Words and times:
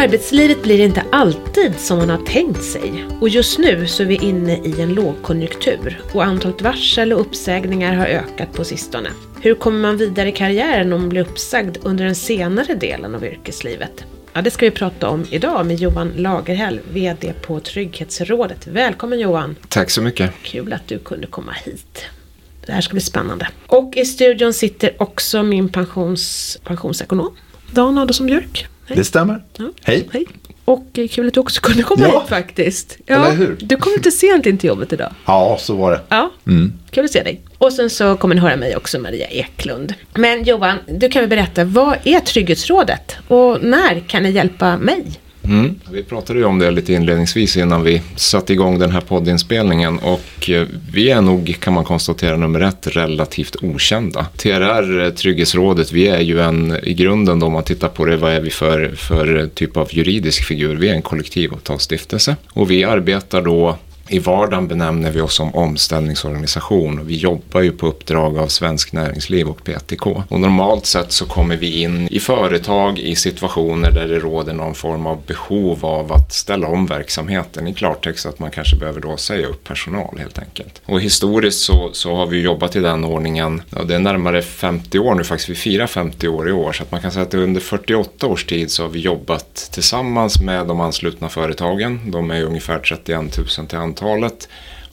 Arbetslivet 0.00 0.62
blir 0.62 0.80
inte 0.80 1.04
alltid 1.12 1.80
som 1.80 1.98
man 1.98 2.10
har 2.10 2.26
tänkt 2.26 2.62
sig 2.62 3.04
och 3.20 3.28
just 3.28 3.58
nu 3.58 3.86
så 3.86 4.02
är 4.02 4.06
vi 4.06 4.14
inne 4.14 4.56
i 4.56 4.80
en 4.80 4.94
lågkonjunktur 4.94 6.00
och 6.12 6.24
antalet 6.24 6.62
varsel 6.62 7.12
och 7.12 7.20
uppsägningar 7.20 7.94
har 7.94 8.06
ökat 8.06 8.52
på 8.52 8.64
sistone. 8.64 9.10
Hur 9.40 9.54
kommer 9.54 9.80
man 9.80 9.96
vidare 9.96 10.28
i 10.28 10.32
karriären 10.32 10.92
om 10.92 11.00
man 11.00 11.08
blir 11.08 11.20
uppsagd 11.20 11.76
under 11.82 12.04
den 12.04 12.14
senare 12.14 12.74
delen 12.74 13.14
av 13.14 13.24
yrkeslivet? 13.24 14.04
Ja, 14.32 14.42
det 14.42 14.50
ska 14.50 14.64
vi 14.64 14.70
prata 14.70 15.08
om 15.08 15.26
idag 15.30 15.66
med 15.66 15.76
Johan 15.76 16.12
Lagerhäll, 16.16 16.80
VD 16.92 17.32
på 17.42 17.60
Trygghetsrådet. 17.60 18.66
Välkommen 18.66 19.20
Johan! 19.20 19.56
Tack 19.68 19.90
så 19.90 20.02
mycket! 20.02 20.30
Kul 20.42 20.72
att 20.72 20.88
du 20.88 20.98
kunde 20.98 21.26
komma 21.26 21.52
hit. 21.52 22.04
Det 22.66 22.72
här 22.72 22.80
ska 22.80 22.92
bli 22.92 23.00
spännande. 23.00 23.48
Och 23.66 23.96
i 23.96 24.04
studion 24.04 24.54
sitter 24.54 25.02
också 25.02 25.42
min 25.42 25.68
pensions, 25.68 26.58
pensionsekonom, 26.64 27.36
Dan 27.70 27.98
Adolfsson 27.98 28.26
Björk. 28.26 28.66
Hej. 28.90 28.98
Det 28.98 29.04
stämmer. 29.04 29.42
Ja. 29.56 29.64
Hej. 29.82 30.08
Hej. 30.12 30.26
Och 30.64 30.98
eh, 30.98 31.08
kul 31.08 31.28
att 31.28 31.34
du 31.34 31.40
också 31.40 31.60
kunde 31.60 31.82
komma 31.82 32.06
ja. 32.06 32.20
hit 32.20 32.28
faktiskt. 32.28 32.96
Ja, 33.06 33.14
Eller 33.14 33.36
hur? 33.36 33.56
Du 33.60 33.76
kom 33.76 33.92
lite 33.96 34.10
sent 34.10 34.46
in 34.46 34.58
till 34.58 34.68
jobbet 34.68 34.92
idag. 34.92 35.12
Ja, 35.26 35.56
så 35.60 35.76
var 35.76 35.90
det. 35.90 36.00
Ja, 36.08 36.30
mm. 36.46 36.72
kul 36.90 37.04
att 37.04 37.10
se 37.10 37.22
dig. 37.22 37.40
Och 37.58 37.72
sen 37.72 37.90
så 37.90 38.16
kommer 38.16 38.34
ni 38.34 38.40
höra 38.40 38.56
mig 38.56 38.76
också, 38.76 38.98
Maria 38.98 39.26
Eklund. 39.26 39.94
Men 40.14 40.44
Johan, 40.44 40.78
du 40.88 41.08
kan 41.08 41.22
väl 41.22 41.28
berätta, 41.28 41.64
vad 41.64 41.96
är 42.04 42.20
Trygghetsrådet? 42.20 43.16
Och 43.28 43.62
när 43.62 44.00
kan 44.00 44.22
ni 44.22 44.30
hjälpa 44.30 44.76
mig? 44.76 45.20
Mm. 45.44 45.74
Vi 45.92 46.02
pratade 46.02 46.38
ju 46.38 46.44
om 46.44 46.58
det 46.58 46.70
lite 46.70 46.92
inledningsvis 46.92 47.56
innan 47.56 47.82
vi 47.82 48.02
satte 48.16 48.52
igång 48.52 48.78
den 48.78 48.90
här 48.90 49.00
poddinspelningen 49.00 49.98
och 49.98 50.50
eh, 50.50 50.66
vi 50.92 51.10
är 51.10 51.20
nog, 51.20 51.56
kan 51.60 51.72
man 51.72 51.84
konstatera, 51.84 52.36
nummer 52.36 52.60
ett 52.60 52.86
relativt 52.86 53.56
okända. 53.62 54.26
TRR, 54.36 55.04
eh, 55.04 55.10
Trygghetsrådet, 55.10 55.92
vi 55.92 56.08
är 56.08 56.20
ju 56.20 56.40
en, 56.40 56.78
i 56.82 56.94
grunden 56.94 57.38
då 57.38 57.46
om 57.46 57.52
man 57.52 57.64
tittar 57.64 57.88
på 57.88 58.04
det, 58.04 58.16
vad 58.16 58.32
är 58.32 58.40
vi 58.40 58.50
för, 58.50 58.94
för 58.96 59.46
typ 59.54 59.76
av 59.76 59.88
juridisk 59.90 60.44
figur? 60.44 60.76
Vi 60.76 60.88
är 60.88 60.94
en 60.94 61.02
kollektivavtalsstiftelse 61.02 62.36
och 62.48 62.70
vi 62.70 62.84
arbetar 62.84 63.42
då 63.42 63.78
i 64.10 64.18
vardagen 64.18 64.68
benämner 64.68 65.10
vi 65.10 65.20
oss 65.20 65.34
som 65.34 65.54
omställningsorganisation 65.54 66.98
och 66.98 67.10
vi 67.10 67.16
jobbar 67.16 67.60
ju 67.60 67.72
på 67.72 67.86
uppdrag 67.86 68.38
av 68.38 68.46
Svensk 68.46 68.92
Näringsliv 68.92 69.48
och 69.48 69.64
PTK. 69.64 70.22
Och 70.28 70.40
normalt 70.40 70.86
sett 70.86 71.12
så 71.12 71.26
kommer 71.26 71.56
vi 71.56 71.82
in 71.82 72.08
i 72.10 72.20
företag 72.20 72.98
i 72.98 73.16
situationer 73.16 73.90
där 73.90 74.08
det 74.08 74.18
råder 74.18 74.52
någon 74.52 74.74
form 74.74 75.06
av 75.06 75.22
behov 75.26 75.86
av 75.86 76.12
att 76.12 76.32
ställa 76.32 76.66
om 76.66 76.86
verksamheten. 76.86 77.68
I 77.68 77.74
klartext 77.74 78.26
att 78.26 78.38
man 78.38 78.50
kanske 78.50 78.76
behöver 78.76 79.00
då 79.00 79.16
säga 79.16 79.46
upp 79.46 79.64
personal 79.64 80.18
helt 80.18 80.38
enkelt. 80.38 80.82
Och 80.84 81.00
historiskt 81.00 81.60
så, 81.60 81.90
så 81.92 82.14
har 82.14 82.26
vi 82.26 82.40
jobbat 82.40 82.76
i 82.76 82.80
den 82.80 83.04
ordningen, 83.04 83.62
ja, 83.70 83.82
det 83.82 83.94
är 83.94 83.98
närmare 83.98 84.42
50 84.42 84.98
år 84.98 85.14
nu 85.14 85.24
faktiskt, 85.24 85.48
vi 85.48 85.54
firar 85.54 85.86
50 85.86 86.28
år 86.28 86.48
i 86.48 86.52
år. 86.52 86.72
Så 86.72 86.82
att 86.82 86.92
man 86.92 87.00
kan 87.00 87.12
säga 87.12 87.22
att 87.22 87.34
under 87.34 87.60
48 87.60 88.26
års 88.26 88.44
tid 88.44 88.70
så 88.70 88.82
har 88.82 88.90
vi 88.90 89.00
jobbat 89.00 89.68
tillsammans 89.72 90.40
med 90.40 90.66
de 90.66 90.80
anslutna 90.80 91.28
företagen. 91.28 92.10
De 92.10 92.30
är 92.30 92.42
ungefär 92.42 92.78
31 92.78 93.38
000 93.58 93.66
till 93.66 93.78
antal 93.78 93.99
talet 94.00 94.48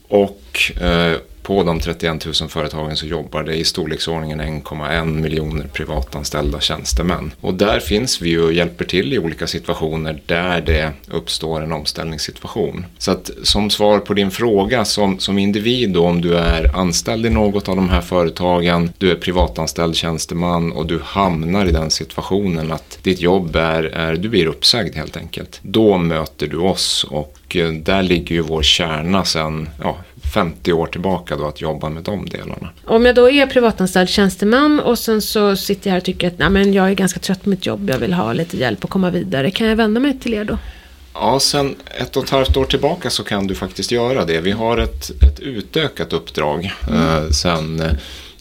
Och 0.08 0.72
eh, 0.82 1.18
på 1.48 1.64
de 1.64 1.80
31 1.80 2.26
000 2.26 2.50
företagen 2.50 2.98
så 2.98 3.06
jobbar 3.06 3.44
det 3.44 3.56
i 3.56 3.64
storleksordningen 3.64 4.42
1,1 4.42 5.06
miljoner 5.06 5.68
privatanställda 5.74 6.60
tjänstemän. 6.60 7.32
Och 7.42 7.54
där 7.54 7.80
finns 7.80 8.22
vi 8.22 8.30
ju 8.30 8.44
och 8.44 8.54
hjälper 8.54 8.86
till 8.86 9.14
i 9.14 9.20
olika 9.20 9.48
situationer 9.48 10.22
där 10.26 10.62
det 10.62 10.92
uppstår 11.08 11.62
en 11.62 11.72
omställningssituation. 11.72 12.86
Så 12.98 13.12
att 13.12 13.32
som 13.44 13.70
svar 13.70 14.00
på 14.00 14.14
din 14.14 14.32
fråga 14.32 14.86
som, 14.86 15.20
som 15.20 15.38
individ 15.38 15.90
då, 15.90 16.06
om 16.06 16.22
du 16.22 16.38
är 16.38 16.78
anställd 16.78 17.26
i 17.26 17.30
något 17.30 17.70
av 17.70 17.76
de 17.76 17.90
här 17.90 18.02
företagen, 18.02 18.92
du 18.98 19.12
är 19.12 19.16
privatanställd 19.16 19.96
tjänsteman 19.96 20.72
och 20.72 20.86
du 20.86 21.00
hamnar 21.04 21.66
i 21.66 21.72
den 21.72 21.92
situationen 21.92 22.72
att 22.72 23.00
ditt 23.02 23.22
jobb 23.22 23.56
är, 23.56 23.84
är 23.84 24.16
du 24.16 24.30
blir 24.30 24.46
uppsagd 24.46 24.96
helt 24.96 25.18
enkelt. 25.18 25.60
Då 25.62 25.98
möter 25.98 26.48
du 26.48 26.58
oss 26.58 27.04
och 27.10 27.37
eh, 27.56 27.70
där 27.70 28.04
ligger 28.04 28.36
ju 28.36 28.42
vår 28.42 28.64
kärna 28.64 29.26
sen 29.26 29.70
ja, 29.84 29.98
50 30.34 30.74
år 30.74 30.88
tillbaka 30.88 31.36
då 31.36 31.48
att 31.48 31.62
jobba 31.62 31.90
med 31.90 32.04
de 32.04 32.26
delarna. 32.30 32.70
Om 32.86 33.06
jag 33.06 33.16
då 33.16 33.30
är 33.30 33.48
privatanställd 33.48 34.10
tjänsteman 34.10 34.80
och 34.80 35.00
sen 35.00 35.22
så 35.22 35.56
sitter 35.56 35.88
jag 35.88 35.92
här 35.92 36.00
och 36.00 36.06
tycker 36.06 36.28
att 36.28 36.40
Nej, 36.40 36.50
men 36.50 36.74
jag 36.74 36.90
är 36.90 36.94
ganska 36.94 37.20
trött 37.20 37.44
på 37.44 37.50
mitt 37.50 37.66
jobb, 37.66 37.90
jag 37.90 37.98
vill 37.98 38.14
ha 38.14 38.34
lite 38.34 38.58
hjälp 38.58 38.84
att 38.84 38.90
komma 38.90 39.10
vidare. 39.10 39.52
Kan 39.52 39.68
jag 39.68 39.76
vända 39.76 40.00
mig 40.00 40.20
till 40.20 40.34
er 40.34 40.44
då? 40.44 40.58
Ja, 41.14 41.40
sen 41.40 41.76
ett 42.02 42.18
och 42.18 42.24
ett 42.24 42.30
halvt 42.30 42.58
år 42.58 42.66
tillbaka 42.66 43.10
så 43.10 43.24
kan 43.24 43.48
du 43.48 43.56
faktiskt 43.56 43.92
göra 43.92 44.26
det. 44.26 44.42
Vi 44.42 44.52
har 44.52 44.78
ett, 44.78 45.24
ett 45.24 45.40
utökat 45.40 46.14
uppdrag 46.14 46.72
mm. 46.90 47.02
eh, 47.02 47.30
sen 47.30 47.80
eh, 47.80 47.92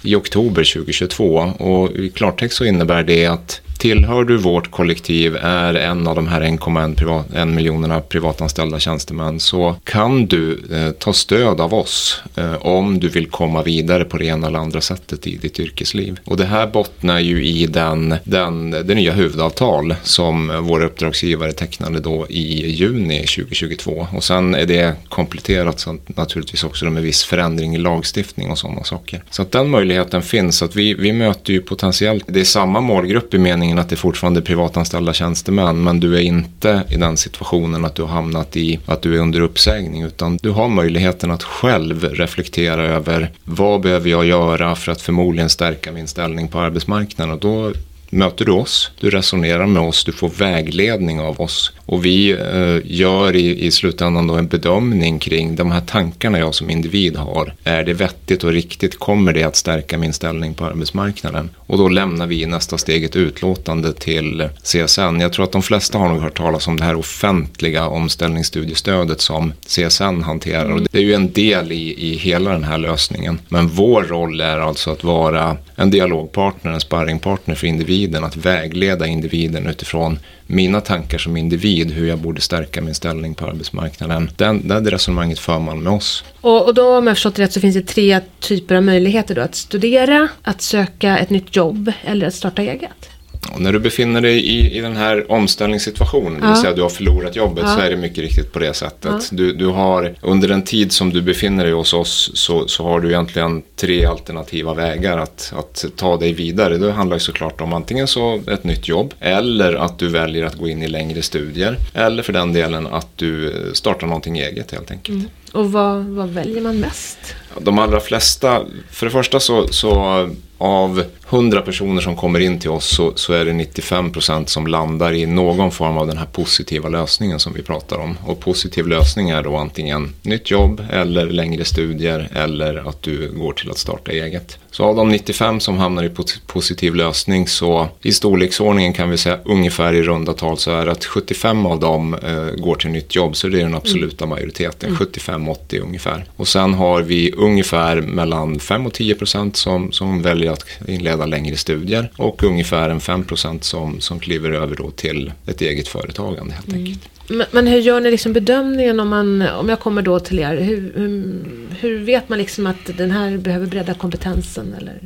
i 0.02 0.14
oktober 0.14 0.75
2022 0.75 1.34
och 1.58 1.91
i 1.91 2.10
klartext 2.10 2.56
så 2.56 2.64
innebär 2.64 3.02
det 3.02 3.26
att 3.26 3.60
Tillhör 3.78 4.25
du 4.25 4.37
vårt 4.37 4.70
kollektiv, 4.70 5.37
är 5.37 5.75
en 5.75 6.06
av 6.06 6.16
de 6.16 6.26
här 6.26 6.41
1,1 6.41 6.94
privat, 6.94 7.48
miljonerna 7.48 8.00
privatanställda 8.00 8.78
tjänstemän 8.78 9.41
så 9.41 9.76
kan 9.84 10.26
du 10.26 10.62
eh, 10.72 10.91
ta 10.91 11.12
stöd 11.12 11.60
av 11.60 11.75
oss 11.75 12.22
eh, 12.37 12.54
om 12.54 13.00
du 13.00 13.09
vill 13.09 13.26
komma 13.26 13.62
vidare 13.62 14.04
på 14.04 14.19
det 14.19 14.25
ena 14.25 14.47
eller 14.47 14.59
andra 14.59 14.81
sättet 14.81 15.26
i 15.26 15.37
ditt 15.37 15.60
yrkesliv. 15.60 16.20
Och 16.25 16.37
det 16.37 16.44
här 16.44 16.66
bottnar 16.66 17.20
ju 17.20 17.44
i 17.44 17.66
den, 17.66 18.14
den, 18.25 18.70
det 18.70 18.94
nya 18.94 19.12
huvudavtal 19.12 19.94
som 20.03 20.64
våra 20.66 20.87
uppdragsgivare 20.87 21.53
tecknade 21.53 22.00
då 22.00 22.26
i 22.28 22.70
juni 22.70 23.19
2022. 23.19 24.06
Och 24.12 24.25
sen 24.25 24.54
är 24.54 24.66
det 24.66 24.94
kompletterat 25.08 25.81
så 25.81 25.98
naturligtvis 26.06 26.64
också 26.64 26.84
med 26.84 27.03
viss 27.03 27.25
förändring 27.25 27.75
i 27.75 27.78
lagstiftning 27.78 28.50
och 28.50 28.58
sådana 28.58 28.84
saker. 28.84 29.22
Så 29.31 29.43
att 29.43 29.53
den 29.53 29.70
möjligheten 29.70 30.22
finns. 30.22 30.56
Så 30.56 30.64
att 30.64 30.76
vi, 30.76 30.94
vi 30.94 31.12
möter 31.12 31.53
ju 31.53 31.60
potentiellt, 31.60 32.25
det 32.26 32.41
är 32.41 32.44
samma 32.44 32.81
målgrupp 32.81 33.34
i 33.34 33.38
meningen 33.38 33.66
meningen 33.66 33.78
att 33.78 33.88
det 33.88 33.97
fortfarande 33.97 34.41
är 34.41 34.43
privatanställda 34.43 35.12
tjänstemän 35.12 35.84
men 35.84 36.00
du 36.00 36.16
är 36.16 36.21
inte 36.21 36.82
i 36.91 36.97
den 36.97 37.16
situationen 37.16 37.84
att 37.84 37.94
du 37.94 38.03
har 38.03 38.09
hamnat 38.09 38.56
i 38.56 38.78
att 38.87 39.03
du 39.03 39.16
är 39.16 39.21
under 39.21 39.41
uppsägning 39.41 40.03
utan 40.03 40.37
du 40.43 40.50
har 40.50 40.69
möjligheten 40.69 41.31
att 41.31 41.43
själv 41.43 42.05
reflektera 42.05 42.84
över 42.84 43.31
vad 43.44 43.81
behöver 43.81 44.10
jag 44.10 44.26
göra 44.26 44.75
för 44.75 44.93
att 44.93 45.00
förmodligen 45.00 45.49
stärka 45.49 45.93
min 45.93 46.06
ställning 46.06 46.49
på 46.49 46.59
arbetsmarknaden. 46.59 47.34
Och 47.34 47.41
då 47.41 47.72
möter 48.11 48.44
du 48.44 48.53
oss, 48.53 48.91
du 49.00 49.11
resonerar 49.11 49.67
med 49.67 49.83
oss, 49.83 50.05
du 50.05 50.12
får 50.12 50.28
vägledning 50.28 51.21
av 51.21 51.41
oss. 51.41 51.72
Och 51.87 52.05
vi 52.05 52.31
eh, 52.31 52.93
gör 52.97 53.37
i, 53.37 53.67
i 53.67 53.71
slutändan 53.71 54.27
då 54.27 54.34
en 54.34 54.47
bedömning 54.47 55.19
kring 55.19 55.56
de 55.56 55.71
här 55.71 55.81
tankarna 55.81 56.39
jag 56.39 56.55
som 56.55 56.71
individ 56.71 57.17
har. 57.17 57.55
Är 57.65 57.84
det 57.84 57.94
vettigt 57.94 58.44
och 58.44 58.53
riktigt? 58.53 58.99
Kommer 58.99 59.33
det 59.33 59.43
att 59.43 59.56
stärka 59.56 59.99
min 59.99 60.12
ställning 60.12 60.55
på 60.55 60.65
arbetsmarknaden? 60.65 61.50
Och 61.56 61.78
då 61.78 61.89
lämnar 61.89 62.27
vi 62.27 62.43
i 62.43 62.47
nästa 62.47 62.78
steg 62.78 63.05
ett 63.05 63.17
utlåtande 63.17 63.93
till 63.93 64.49
CSN. 64.62 65.21
Jag 65.21 65.33
tror 65.33 65.44
att 65.44 65.53
de 65.53 65.62
flesta 65.62 65.99
har 65.99 66.09
nog 66.09 66.23
hört 66.23 66.37
talas 66.37 66.69
om 66.69 66.77
det 66.77 66.84
här 66.84 66.97
offentliga 66.97 67.88
omställningsstudiestödet 67.88 69.21
som 69.21 69.53
CSN 69.67 70.23
hanterar. 70.23 70.71
Och 70.71 70.81
det 70.91 70.99
är 70.99 71.03
ju 71.03 71.15
en 71.15 71.33
del 71.33 71.73
i, 71.73 72.11
i 72.11 72.17
hela 72.17 72.50
den 72.50 72.65
här 72.65 72.78
lösningen. 72.78 73.38
Men 73.49 73.69
vår 73.69 74.03
roll 74.03 74.41
är 74.41 74.59
alltså 74.59 74.91
att 74.91 75.05
vara 75.05 75.56
en 75.77 75.91
dialogpartner, 75.91 76.73
en 76.73 76.81
sparringpartner 76.81 77.55
för 77.55 77.67
individen, 77.67 77.95
att 78.24 78.36
vägleda 78.36 79.06
individen 79.06 79.66
utifrån 79.66 80.18
mina 80.46 80.80
tankar 80.80 81.18
som 81.18 81.36
individ, 81.36 81.90
hur 81.90 82.08
jag 82.08 82.18
borde 82.18 82.40
stärka 82.40 82.80
min 82.80 82.94
ställning 82.94 83.34
på 83.34 83.46
arbetsmarknaden. 83.46 84.30
Den, 84.36 84.68
det 84.68 84.90
resonemanget 84.90 85.38
för 85.38 85.58
man 85.58 85.82
med 85.82 85.92
oss. 85.92 86.24
Och, 86.40 86.66
och 86.66 86.74
då 86.74 86.98
om 86.98 87.06
jag 87.06 87.16
förstått 87.16 87.38
rätt 87.38 87.52
så 87.52 87.60
finns 87.60 87.74
det 87.74 87.86
tre 87.86 88.20
typer 88.40 88.74
av 88.74 88.82
möjligheter 88.82 89.34
då. 89.34 89.40
Att 89.40 89.54
studera, 89.54 90.28
att 90.42 90.62
söka 90.62 91.18
ett 91.18 91.30
nytt 91.30 91.56
jobb 91.56 91.92
eller 92.04 92.26
att 92.26 92.34
starta 92.34 92.62
eget. 92.62 93.10
Och 93.52 93.60
när 93.60 93.72
du 93.72 93.78
befinner 93.78 94.20
dig 94.20 94.38
i, 94.38 94.76
i 94.78 94.80
den 94.80 94.96
här 94.96 95.32
omställningssituationen, 95.32 96.40
det 96.40 96.46
vill 96.46 96.56
säga 96.56 96.72
du 96.72 96.82
har 96.82 96.88
förlorat 96.88 97.36
jobbet, 97.36 97.64
ja. 97.66 97.74
så 97.74 97.80
är 97.80 97.90
det 97.90 97.96
mycket 97.96 98.18
riktigt 98.18 98.52
på 98.52 98.58
det 98.58 98.74
sättet. 98.74 99.12
Ja. 99.12 99.20
Du, 99.30 99.52
du 99.52 99.66
har, 99.66 100.14
under 100.20 100.48
den 100.48 100.62
tid 100.62 100.92
som 100.92 101.12
du 101.12 101.22
befinner 101.22 101.64
dig 101.64 101.72
hos 101.72 101.94
oss 101.94 102.30
så, 102.34 102.68
så 102.68 102.84
har 102.84 103.00
du 103.00 103.08
egentligen 103.08 103.62
tre 103.76 104.04
alternativa 104.04 104.74
vägar 104.74 105.18
att, 105.18 105.52
att 105.56 105.84
ta 105.96 106.16
dig 106.16 106.32
vidare. 106.32 106.78
Det 106.78 106.92
handlar 106.92 107.16
ju 107.16 107.20
såklart 107.20 107.60
om 107.60 107.72
antingen 107.72 108.06
så 108.06 108.40
ett 108.50 108.64
nytt 108.64 108.88
jobb, 108.88 109.14
eller 109.20 109.74
att 109.74 109.98
du 109.98 110.08
väljer 110.08 110.44
att 110.44 110.54
gå 110.54 110.69
in 110.69 110.82
i 110.82 110.88
längre 110.88 111.22
studier, 111.22 111.76
eller 111.94 112.22
för 112.22 112.32
den 112.32 112.52
delen 112.52 112.87
att 112.87 113.08
du 113.16 113.52
startar 113.75 114.06
någonting 114.06 114.38
eget 114.38 114.72
helt 114.72 114.90
enkelt. 114.90 115.19
Mm. 115.19 115.31
Och 115.52 115.72
vad, 115.72 116.04
vad 116.04 116.28
väljer 116.28 116.62
man 116.62 116.81
mest? 116.81 117.19
De 117.58 117.78
allra 117.78 118.00
flesta, 118.00 118.62
för 118.90 119.06
det 119.06 119.12
första 119.12 119.40
så, 119.40 119.69
så 119.69 120.28
av 120.58 121.04
100 121.31 121.62
personer 121.62 122.00
som 122.00 122.17
kommer 122.17 122.40
in 122.40 122.58
till 122.58 122.70
oss 122.70 122.87
så, 122.87 123.12
så 123.14 123.32
är 123.32 123.44
det 123.44 123.52
95 123.52 124.12
procent 124.12 124.49
som 124.49 124.67
landar 124.67 125.12
i 125.12 125.26
någon 125.26 125.70
form 125.70 125.99
av 125.99 126.06
den 126.06 126.19
här 126.19 126.26
positiva 126.26 126.88
lösningen 126.88 127.38
som 127.38 127.52
vi 127.52 127.62
pratar 127.62 127.99
om. 127.99 128.19
Och 128.26 128.40
positiv 128.40 128.87
lösning 128.87 129.31
är 129.31 129.43
då 129.43 129.56
antingen 129.56 130.14
nytt 130.23 130.50
jobb 130.50 130.82
eller 130.90 131.26
längre 131.26 131.64
studier 131.64 132.28
eller 132.34 132.88
att 132.88 133.02
du 133.02 133.32
går 133.32 133.52
till 133.52 133.70
att 133.70 133.78
starta 133.78 134.12
eget. 134.12 134.58
Så 134.70 134.84
av 134.84 134.96
de 134.96 135.08
95 135.08 135.61
som 135.61 135.76
hamnar 135.76 136.05
i 136.05 136.11
positiv 136.46 136.94
lösning 136.94 137.49
så 137.49 137.88
i 138.02 138.12
storleksordningen 138.12 138.93
kan 138.93 139.11
vi 139.11 139.17
säga 139.17 139.38
ungefär 139.44 139.93
i 139.93 140.02
runda 140.02 140.32
tal 140.32 140.58
så 140.58 140.70
är 140.70 140.87
det 140.87 140.93
att 140.93 141.05
75 141.05 141.67
av 141.67 141.81
dem 141.81 142.14
eh, 142.14 142.62
går 142.62 142.75
till 142.75 142.90
nytt 142.90 143.14
jobb 143.14 143.37
så 143.37 143.49
det 143.49 143.61
är 143.61 143.62
den 143.62 143.75
absoluta 143.75 144.25
mm. 144.25 144.37
majoriteten, 144.37 144.88
mm. 144.88 145.00
75-80 145.00 145.82
ungefär. 145.82 146.25
Och 146.37 146.49
sen 146.49 146.75
har 146.75 147.02
vi 147.02 147.32
ungefär 147.32 148.00
mellan 148.00 148.61
5 148.61 148.87
och 148.87 148.93
10 148.93 149.14
procent 149.14 149.56
som, 149.56 149.93
som 149.93 150.23
väljer 150.23 150.52
att 150.52 150.64
inleda 150.88 151.15
förbereda 151.16 151.26
längre 151.26 151.56
studier 151.56 152.10
och 152.16 152.42
ungefär 152.42 152.90
en 152.90 153.00
5 153.00 153.24
som, 153.60 154.00
som 154.00 154.20
kliver 154.20 154.50
över 154.50 154.76
då 154.76 154.90
till 154.90 155.32
ett 155.46 155.60
eget 155.60 155.88
företagande 155.88 156.54
helt 156.54 156.68
mm. 156.68 156.80
enkelt. 156.80 157.08
Men, 157.28 157.46
men, 157.50 157.67
hur 157.67 157.78
gör 157.78 158.00
ni 158.00 158.11
liksom 158.11 158.32
bedömningen 158.32 159.00
om, 159.00 159.08
man, 159.08 159.43
om 159.43 159.69
jag 159.69 159.81
kommer 159.81 160.02
då 160.02 160.20
till 160.20 160.38
er? 160.38 160.56
Hur, 160.56 160.93
hur, 160.96 161.44
hur 161.81 161.99
vet 161.99 162.28
man 162.28 162.38
liksom 162.38 162.67
att 162.67 162.96
den 162.96 163.11
här 163.11 163.37
behöver 163.37 163.67
bredda 163.67 163.94
kompetensen? 163.94 164.75
Eller, 164.78 165.00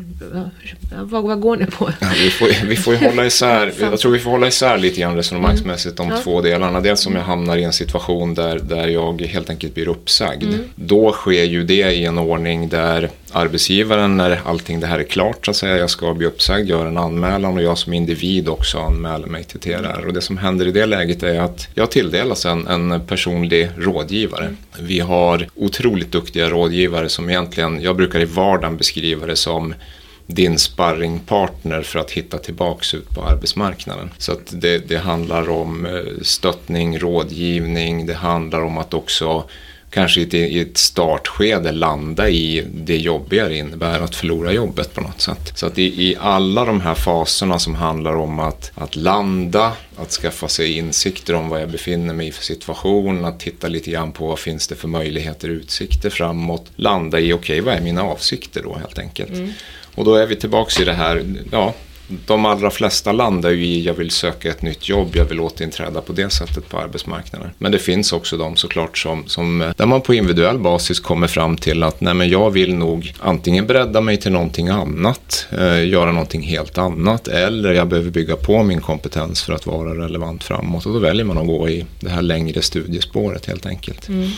vad, 1.02 1.22
vad 1.22 1.40
går 1.40 1.56
ni 1.56 1.66
på? 1.66 1.90
Ja, 2.00 2.08
vi, 2.22 2.30
får, 2.30 2.66
vi 2.66 2.76
får 2.76 2.94
hålla 2.94 3.26
isär, 3.26 3.72
jag 3.80 3.98
tror 3.98 4.12
vi 4.12 4.18
får 4.18 4.30
hålla 4.30 4.48
isär 4.48 4.78
lite 4.78 5.00
grann 5.00 5.16
resonemangsmässigt 5.16 5.96
de 5.96 6.06
mm. 6.06 6.22
två 6.22 6.40
delarna. 6.40 6.80
Dels 6.80 7.06
om 7.06 7.14
jag 7.14 7.22
hamnar 7.22 7.56
i 7.56 7.64
en 7.64 7.72
situation 7.72 8.34
där, 8.34 8.58
där 8.58 8.88
jag 8.88 9.22
helt 9.22 9.50
enkelt 9.50 9.74
blir 9.74 9.88
uppsagd. 9.88 10.42
Mm. 10.42 10.60
Då 10.74 11.12
sker 11.12 11.44
ju 11.44 11.64
det 11.64 11.92
i 11.92 12.04
en 12.04 12.18
ordning 12.18 12.68
där 12.68 13.10
arbetsgivaren 13.32 14.16
när 14.16 14.40
allting 14.44 14.80
det 14.80 14.86
här 14.86 14.98
är 14.98 15.04
klart 15.04 15.44
så 15.44 15.50
att 15.50 15.56
säga, 15.56 15.78
jag 15.78 15.90
ska 15.90 16.14
bli 16.14 16.26
uppsagd, 16.26 16.68
gör 16.68 16.86
en 16.86 16.96
anmälan 16.96 17.56
och 17.56 17.62
jag 17.62 17.78
som 17.78 17.92
individ 17.92 18.48
också 18.48 18.78
anmäler 18.78 19.26
mig 19.26 19.44
till 19.44 19.60
TRR. 19.60 20.06
Och 20.06 20.12
det 20.12 20.20
som 20.20 20.38
händer 20.38 20.66
i 20.66 20.72
det 20.72 20.86
läget 20.86 21.22
är 21.22 21.40
att 21.40 21.68
jag 21.74 21.90
tilldelas 22.10 22.46
en, 22.46 22.66
en 22.66 23.00
personlig 23.06 23.70
rådgivare. 23.76 24.54
Vi 24.80 25.00
har 25.00 25.46
otroligt 25.54 26.12
duktiga 26.12 26.48
rådgivare 26.48 27.08
som 27.08 27.30
egentligen, 27.30 27.82
jag 27.82 27.96
brukar 27.96 28.20
i 28.20 28.24
vardagen 28.24 28.76
beskriva 28.76 29.26
det 29.26 29.36
som 29.36 29.74
din 30.26 30.58
sparringpartner 30.58 31.82
för 31.82 31.98
att 31.98 32.10
hitta 32.10 32.38
tillbaks 32.38 32.94
ut 32.94 33.10
på 33.10 33.22
arbetsmarknaden. 33.22 34.10
Så 34.18 34.32
att 34.32 34.52
det, 34.52 34.88
det 34.88 34.96
handlar 34.96 35.50
om 35.50 35.86
eh, 35.86 36.22
stöttning, 36.22 36.98
rådgivning, 36.98 38.06
det 38.06 38.14
handlar 38.14 38.60
om 38.60 38.78
att 38.78 38.94
också 38.94 39.44
kanske 39.90 40.20
i 40.20 40.60
ett 40.60 40.78
startskede 40.78 41.72
landa 41.72 42.28
i 42.28 42.64
det 42.74 42.96
jobbiga 42.96 43.48
det 43.48 43.56
innebär 43.56 44.00
att 44.00 44.14
förlora 44.14 44.52
jobbet 44.52 44.94
på 44.94 45.00
något 45.00 45.20
sätt. 45.20 45.52
Så 45.54 45.66
att 45.66 45.78
i, 45.78 46.10
i 46.10 46.16
alla 46.20 46.64
de 46.64 46.80
här 46.80 46.94
faserna 46.94 47.58
som 47.58 47.74
handlar 47.74 48.16
om 48.16 48.38
att, 48.38 48.72
att 48.74 48.96
landa, 48.96 49.72
att 49.96 50.10
skaffa 50.10 50.48
sig 50.48 50.78
insikter 50.78 51.34
om 51.34 51.48
vad 51.48 51.62
jag 51.62 51.70
befinner 51.70 52.14
mig 52.14 52.28
i 52.28 52.32
för 52.32 52.42
situation, 52.42 53.24
att 53.24 53.40
titta 53.40 53.68
lite 53.68 53.90
grann 53.90 54.12
på 54.12 54.26
vad 54.26 54.38
finns 54.38 54.68
det 54.68 54.74
för 54.74 54.88
möjligheter 54.88 55.48
och 55.48 55.54
utsikter 55.54 56.10
framåt, 56.10 56.66
landa 56.76 57.20
i 57.20 57.32
okej, 57.32 57.36
okay, 57.36 57.60
vad 57.60 57.74
är 57.74 57.80
mina 57.80 58.02
avsikter 58.02 58.62
då 58.62 58.76
helt 58.76 58.98
enkelt. 58.98 59.32
Mm. 59.32 59.52
Och 59.94 60.04
då 60.04 60.14
är 60.14 60.26
vi 60.26 60.36
tillbaka 60.36 60.82
i 60.82 60.84
det 60.84 60.92
här, 60.92 61.24
ja, 61.50 61.74
de 62.26 62.46
allra 62.46 62.70
flesta 62.70 63.12
landar 63.12 63.50
ju 63.50 63.64
i 63.64 63.82
jag 63.84 63.94
vill 63.94 64.10
söka 64.10 64.50
ett 64.50 64.62
nytt 64.62 64.88
jobb, 64.88 65.08
jag 65.12 65.24
vill 65.24 65.40
återinträda 65.40 66.00
på 66.00 66.12
det 66.12 66.30
sättet 66.30 66.68
på 66.68 66.78
arbetsmarknaden. 66.78 67.50
Men 67.58 67.72
det 67.72 67.78
finns 67.78 68.12
också 68.12 68.36
de 68.36 68.56
såklart 68.56 68.98
som, 68.98 69.26
som 69.26 69.62
eh, 69.62 69.70
där 69.76 69.86
man 69.86 70.00
på 70.00 70.14
individuell 70.14 70.58
basis 70.58 71.00
kommer 71.00 71.26
fram 71.26 71.56
till 71.56 71.82
att 71.82 72.00
nej 72.00 72.14
men 72.14 72.28
jag 72.28 72.50
vill 72.50 72.74
nog 72.74 73.14
antingen 73.20 73.66
bredda 73.66 74.00
mig 74.00 74.16
till 74.16 74.32
någonting 74.32 74.68
annat, 74.68 75.46
eh, 75.58 75.88
göra 75.88 76.12
någonting 76.12 76.42
helt 76.42 76.78
annat 76.78 77.28
eller 77.28 77.72
jag 77.72 77.88
behöver 77.88 78.10
bygga 78.10 78.36
på 78.36 78.62
min 78.62 78.80
kompetens 78.80 79.42
för 79.42 79.52
att 79.52 79.66
vara 79.66 80.04
relevant 80.04 80.44
framåt 80.44 80.86
och 80.86 80.92
då 80.92 80.98
väljer 80.98 81.24
man 81.24 81.38
att 81.38 81.46
gå 81.46 81.68
i 81.68 81.86
det 82.00 82.10
här 82.10 82.22
längre 82.22 82.62
studiespåret 82.62 83.46
helt 83.46 83.66
enkelt. 83.66 84.08
Mm. 84.08 84.30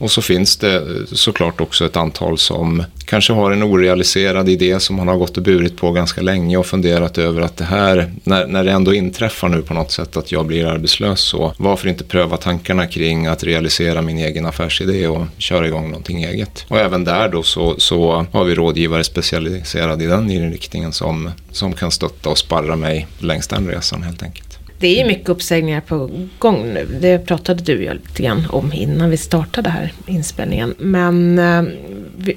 Och 0.00 0.10
så 0.10 0.22
finns 0.22 0.56
det 0.56 0.76
eh, 0.76 0.82
såklart 1.12 1.60
också 1.60 1.86
ett 1.86 1.96
antal 1.96 2.38
som 2.38 2.84
kanske 3.04 3.32
har 3.32 3.50
en 3.50 3.62
orealiserad 3.62 4.48
idé 4.48 4.80
som 4.80 4.96
man 4.96 5.08
har 5.08 5.16
gått 5.16 5.36
och 5.36 5.42
burit 5.42 5.76
på 5.76 5.92
ganska 5.92 6.20
länge 6.20 6.56
och 6.56 6.66
funderat 6.66 7.18
över 7.18 7.40
att 7.40 7.56
det 7.56 7.64
här, 7.64 8.12
när, 8.24 8.46
när 8.46 8.64
det 8.64 8.70
ändå 8.70 8.94
inträffar 8.94 9.48
nu 9.48 9.62
på 9.62 9.74
något 9.74 9.90
sätt 9.90 10.16
att 10.16 10.32
jag 10.32 10.46
blir 10.46 10.66
arbetslös 10.66 11.20
så 11.20 11.54
varför 11.56 11.88
inte 11.88 12.04
pröva 12.04 12.36
tankarna 12.36 12.86
kring 12.86 13.26
att 13.26 13.44
realisera 13.44 14.02
min 14.02 14.18
egen 14.18 14.46
affärsidé 14.46 15.06
och 15.06 15.26
köra 15.38 15.66
igång 15.66 15.88
någonting 15.88 16.24
eget. 16.24 16.64
Och 16.68 16.78
även 16.78 17.04
där 17.04 17.28
då 17.28 17.42
så, 17.42 17.74
så 17.78 18.26
har 18.32 18.44
vi 18.44 18.54
rådgivare 18.54 19.04
specialiserade 19.04 20.04
i 20.04 20.06
den 20.06 20.30
inriktningen 20.30 20.92
som, 20.92 21.30
som 21.50 21.72
kan 21.72 21.90
stötta 21.90 22.28
och 22.28 22.38
sparra 22.38 22.76
mig 22.76 23.06
längs 23.18 23.48
den 23.48 23.68
resan 23.68 24.02
helt 24.02 24.22
enkelt. 24.22 24.59
Det 24.80 25.00
är 25.00 25.06
mycket 25.06 25.28
uppsägningar 25.28 25.80
på 25.80 26.10
gång 26.38 26.72
nu. 26.74 26.86
Det 27.00 27.18
pratade 27.18 27.62
du 27.62 27.72
ju 27.72 27.94
lite 27.94 28.22
grann 28.22 28.46
om 28.50 28.72
innan 28.72 29.10
vi 29.10 29.16
startade 29.16 29.70
här 29.70 29.92
inspelningen. 30.06 30.74
Men 30.78 31.38
eh, 31.38 31.62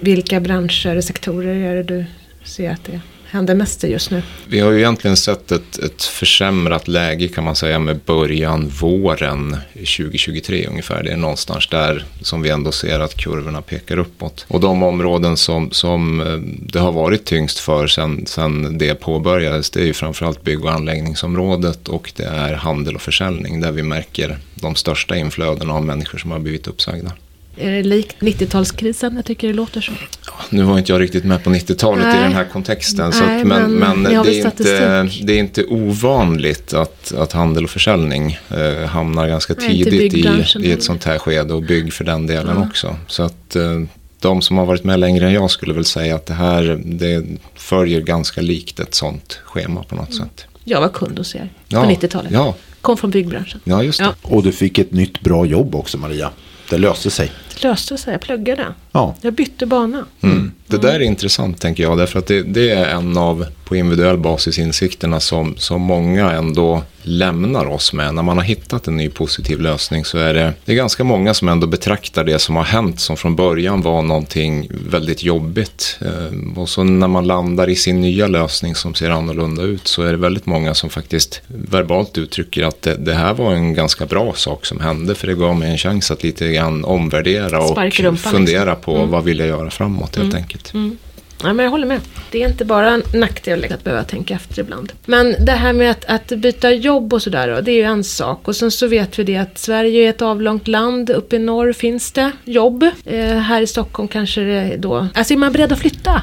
vilka 0.01 0.39
branscher 0.39 0.97
och 0.97 1.03
sektorer 1.03 1.55
är 1.55 1.75
det 1.75 1.83
du 1.83 2.05
ser 2.43 2.71
att 2.71 2.83
det 2.83 2.91
är? 2.91 3.12
Händer 3.33 3.55
mest 3.55 3.83
just 3.83 4.11
nu? 4.11 4.21
Vi 4.47 4.59
har 4.59 4.71
ju 4.71 4.77
egentligen 4.77 5.17
sett 5.17 5.51
ett, 5.51 5.79
ett 5.79 6.03
försämrat 6.03 6.87
läge 6.87 7.27
kan 7.27 7.43
man 7.43 7.55
säga 7.55 7.79
med 7.79 7.99
början 7.99 8.71
våren 8.79 9.57
2023 9.73 10.67
ungefär. 10.67 11.03
Det 11.03 11.11
är 11.11 11.17
någonstans 11.17 11.67
där 11.67 12.05
som 12.21 12.41
vi 12.41 12.49
ändå 12.49 12.71
ser 12.71 12.99
att 12.99 13.17
kurvorna 13.17 13.61
pekar 13.61 13.97
uppåt. 13.97 14.45
Och 14.47 14.59
de 14.59 14.83
områden 14.83 15.37
som, 15.37 15.71
som 15.71 16.21
eh, 16.21 16.37
det 16.71 16.79
har 16.79 16.91
varit 16.91 17.25
tyngst 17.25 17.59
för 17.59 17.87
sen, 17.87 18.25
sen 18.25 18.77
det 18.77 18.95
påbörjades 18.95 19.69
det 19.69 19.81
är 19.81 19.85
ju 19.85 19.93
framförallt 19.93 20.43
bygg 20.43 20.65
och 20.65 20.71
anläggningsområdet 20.71 21.87
och 21.87 22.11
det 22.15 22.25
är 22.25 22.53
handel 22.53 22.95
och 22.95 23.01
försäljning 23.01 23.61
där 23.61 23.71
vi 23.71 23.83
märker 23.83 24.37
de 24.55 24.75
största 24.75 25.15
inflödena 25.15 25.73
av 25.73 25.85
människor 25.85 26.17
som 26.17 26.31
har 26.31 26.39
blivit 26.39 26.67
uppsagda. 26.67 27.11
Är 27.57 27.71
det 27.71 27.83
likt 27.83 28.19
90-talskrisen? 28.19 29.15
Jag 29.15 29.25
tycker 29.25 29.47
det 29.47 29.53
låter 29.53 29.81
så. 29.81 29.91
Ja, 30.25 30.33
nu 30.49 30.63
var 30.63 30.77
inte 30.77 30.91
jag 30.91 31.01
riktigt 31.01 31.23
med 31.23 31.43
på 31.43 31.49
90-talet 31.49 32.15
i 32.15 32.17
den 32.17 32.33
här 32.33 32.45
kontexten. 32.45 33.09
Nej, 33.09 33.19
så 33.19 33.23
att, 33.23 33.47
men 33.47 33.73
men, 33.73 34.01
men 34.01 34.23
det, 34.23 34.39
är 34.39 34.45
inte, 34.45 35.09
det 35.23 35.33
är 35.33 35.39
inte 35.39 35.65
ovanligt 35.65 36.73
att, 36.73 37.13
att 37.13 37.31
handel 37.31 37.63
och 37.63 37.69
försäljning 37.69 38.37
eh, 38.49 38.87
hamnar 38.87 39.27
ganska 39.27 39.55
tidigt 39.55 40.13
i, 40.13 40.45
i 40.59 40.71
ett 40.71 40.83
sånt 40.83 41.03
här 41.03 41.17
skede. 41.17 41.53
Och 41.53 41.63
bygg 41.63 41.93
för 41.93 42.03
den 42.03 42.27
delen 42.27 42.55
ja. 42.59 42.67
också. 42.67 42.95
Så 43.07 43.23
att 43.23 43.55
eh, 43.55 43.81
de 44.19 44.41
som 44.41 44.57
har 44.57 44.65
varit 44.65 44.83
med 44.83 44.99
längre 44.99 45.25
än 45.25 45.33
jag 45.33 45.51
skulle 45.51 45.73
väl 45.73 45.85
säga 45.85 46.15
att 46.15 46.25
det 46.25 46.33
här 46.33 46.81
det 46.85 47.25
följer 47.55 48.01
ganska 48.01 48.41
likt 48.41 48.79
ett 48.79 48.95
sånt 48.95 49.39
schema 49.45 49.83
på 49.83 49.95
något 49.95 50.11
mm. 50.11 50.23
sätt. 50.23 50.45
Jag 50.63 50.81
var 50.81 50.89
kund 50.89 51.17
hos 51.17 51.35
er 51.35 51.49
på 51.69 51.75
ja, 51.75 51.85
90-talet. 51.85 52.31
Ja. 52.31 52.55
Kom 52.81 52.97
från 52.97 53.11
byggbranschen. 53.11 53.61
Ja, 53.63 53.83
just 53.83 53.99
det. 53.99 54.05
Ja. 54.05 54.13
Och 54.21 54.43
du 54.43 54.51
fick 54.51 54.79
ett 54.79 54.91
nytt 54.91 55.21
bra 55.21 55.45
jobb 55.45 55.75
också 55.75 55.97
Maria. 55.97 56.29
Det 56.69 56.77
löste 56.77 57.09
sig. 57.09 57.31
Det 57.53 57.67
löste 57.67 57.97
sig, 57.97 58.13
jag 58.13 58.21
pluggade. 58.21 58.65
Ja. 58.91 59.15
Jag 59.21 59.33
bytte 59.33 59.65
bana. 59.65 60.05
Mm. 60.21 60.51
Det 60.67 60.77
där 60.77 60.93
är 60.93 60.99
intressant 60.99 61.61
tänker 61.61 61.83
jag, 61.83 61.97
därför 61.97 62.19
att 62.19 62.27
det, 62.27 62.41
det, 62.41 62.69
är 62.69 62.85
en 62.85 63.17
av 63.17 63.45
på 63.63 63.75
individuell 63.75 64.17
basis 64.17 64.59
insikterna 64.59 65.19
som, 65.19 65.55
som 65.57 65.81
många 65.81 66.31
ändå 66.31 66.83
lämnar 67.03 67.65
oss 67.65 67.93
med. 67.93 68.13
När 68.13 68.23
man 68.23 68.37
har 68.37 68.45
hittat 68.45 68.87
en 68.87 68.97
ny 68.97 69.09
positiv 69.09 69.61
lösning 69.61 70.05
så 70.05 70.17
är 70.17 70.33
det, 70.33 70.53
det 70.65 70.71
är 70.71 70.75
ganska 70.75 71.03
många 71.03 71.33
som 71.33 71.49
ändå 71.49 71.67
betraktar 71.67 72.23
det 72.23 72.39
som 72.39 72.55
har 72.55 72.63
hänt 72.63 72.99
som 72.99 73.17
från 73.17 73.35
början 73.35 73.81
var 73.81 74.01
någonting 74.01 74.67
väldigt 74.89 75.23
jobbigt. 75.23 75.99
Eh, 76.01 76.59
och 76.59 76.69
så 76.69 76.83
när 76.83 77.07
man 77.07 77.27
landar 77.27 77.69
i 77.69 77.75
sin 77.75 78.01
nya 78.01 78.27
lösning 78.27 78.75
som 78.75 78.93
ser 78.93 79.09
annorlunda 79.09 79.63
ut 79.63 79.87
så 79.87 80.03
är 80.03 80.11
det 80.11 80.17
väldigt 80.17 80.45
många 80.45 80.73
som 80.73 80.89
faktiskt 80.89 81.41
verbalt 81.47 82.17
uttrycker 82.17 82.63
att 82.63 82.81
det, 82.81 82.95
det 82.95 83.13
här 83.13 83.33
var 83.33 83.53
en 83.53 83.73
ganska 83.73 84.05
bra 84.05 84.33
sak 84.33 84.65
som 84.65 84.79
hände 84.79 85.15
för 85.15 85.27
det 85.27 85.33
gav 85.33 85.55
mig 85.55 85.71
en 85.71 85.77
chans 85.77 86.11
att 86.11 86.23
lite 86.23 86.53
grann 86.53 86.85
omvärdera 86.85 87.42
och 87.45 87.99
rumpan, 87.99 88.31
fundera 88.31 88.73
liksom. 88.73 88.81
på 88.81 88.95
mm. 88.95 89.09
vad 89.09 89.23
vill 89.23 89.39
jag 89.39 89.47
göra 89.47 89.69
framåt 89.69 90.15
helt 90.15 90.33
mm. 90.33 90.43
enkelt. 90.43 90.73
Mm. 90.73 90.97
Ja, 91.43 91.53
men 91.53 91.63
jag 91.63 91.71
håller 91.71 91.87
med. 91.87 91.99
Det 92.31 92.43
är 92.43 92.49
inte 92.49 92.65
bara 92.65 92.89
en 92.89 93.03
nackdel 93.13 93.73
att 93.73 93.83
behöva 93.83 94.03
tänka 94.03 94.33
efter 94.33 94.59
ibland. 94.61 94.93
Men 95.05 95.35
det 95.45 95.51
här 95.51 95.73
med 95.73 95.91
att, 95.91 96.05
att 96.05 96.27
byta 96.27 96.71
jobb 96.71 97.13
och 97.13 97.21
sådär, 97.21 97.61
det 97.61 97.71
är 97.71 97.75
ju 97.75 97.83
en 97.83 98.03
sak. 98.03 98.47
Och 98.47 98.55
sen 98.55 98.71
så 98.71 98.87
vet 98.87 99.19
vi 99.19 99.23
det 99.23 99.37
att 99.37 99.57
Sverige 99.57 100.05
är 100.05 100.09
ett 100.09 100.21
avlångt 100.21 100.67
land. 100.67 101.09
Uppe 101.09 101.35
i 101.35 101.39
norr 101.39 101.73
finns 101.73 102.11
det 102.11 102.31
jobb. 102.43 102.83
Eh, 103.05 103.37
här 103.37 103.61
i 103.61 103.67
Stockholm 103.67 104.07
kanske 104.07 104.41
det 104.41 104.77
då... 104.77 105.07
Alltså 105.13 105.33
är 105.33 105.37
man 105.37 105.51
beredd 105.51 105.71
att 105.71 105.79
flytta? 105.79 106.21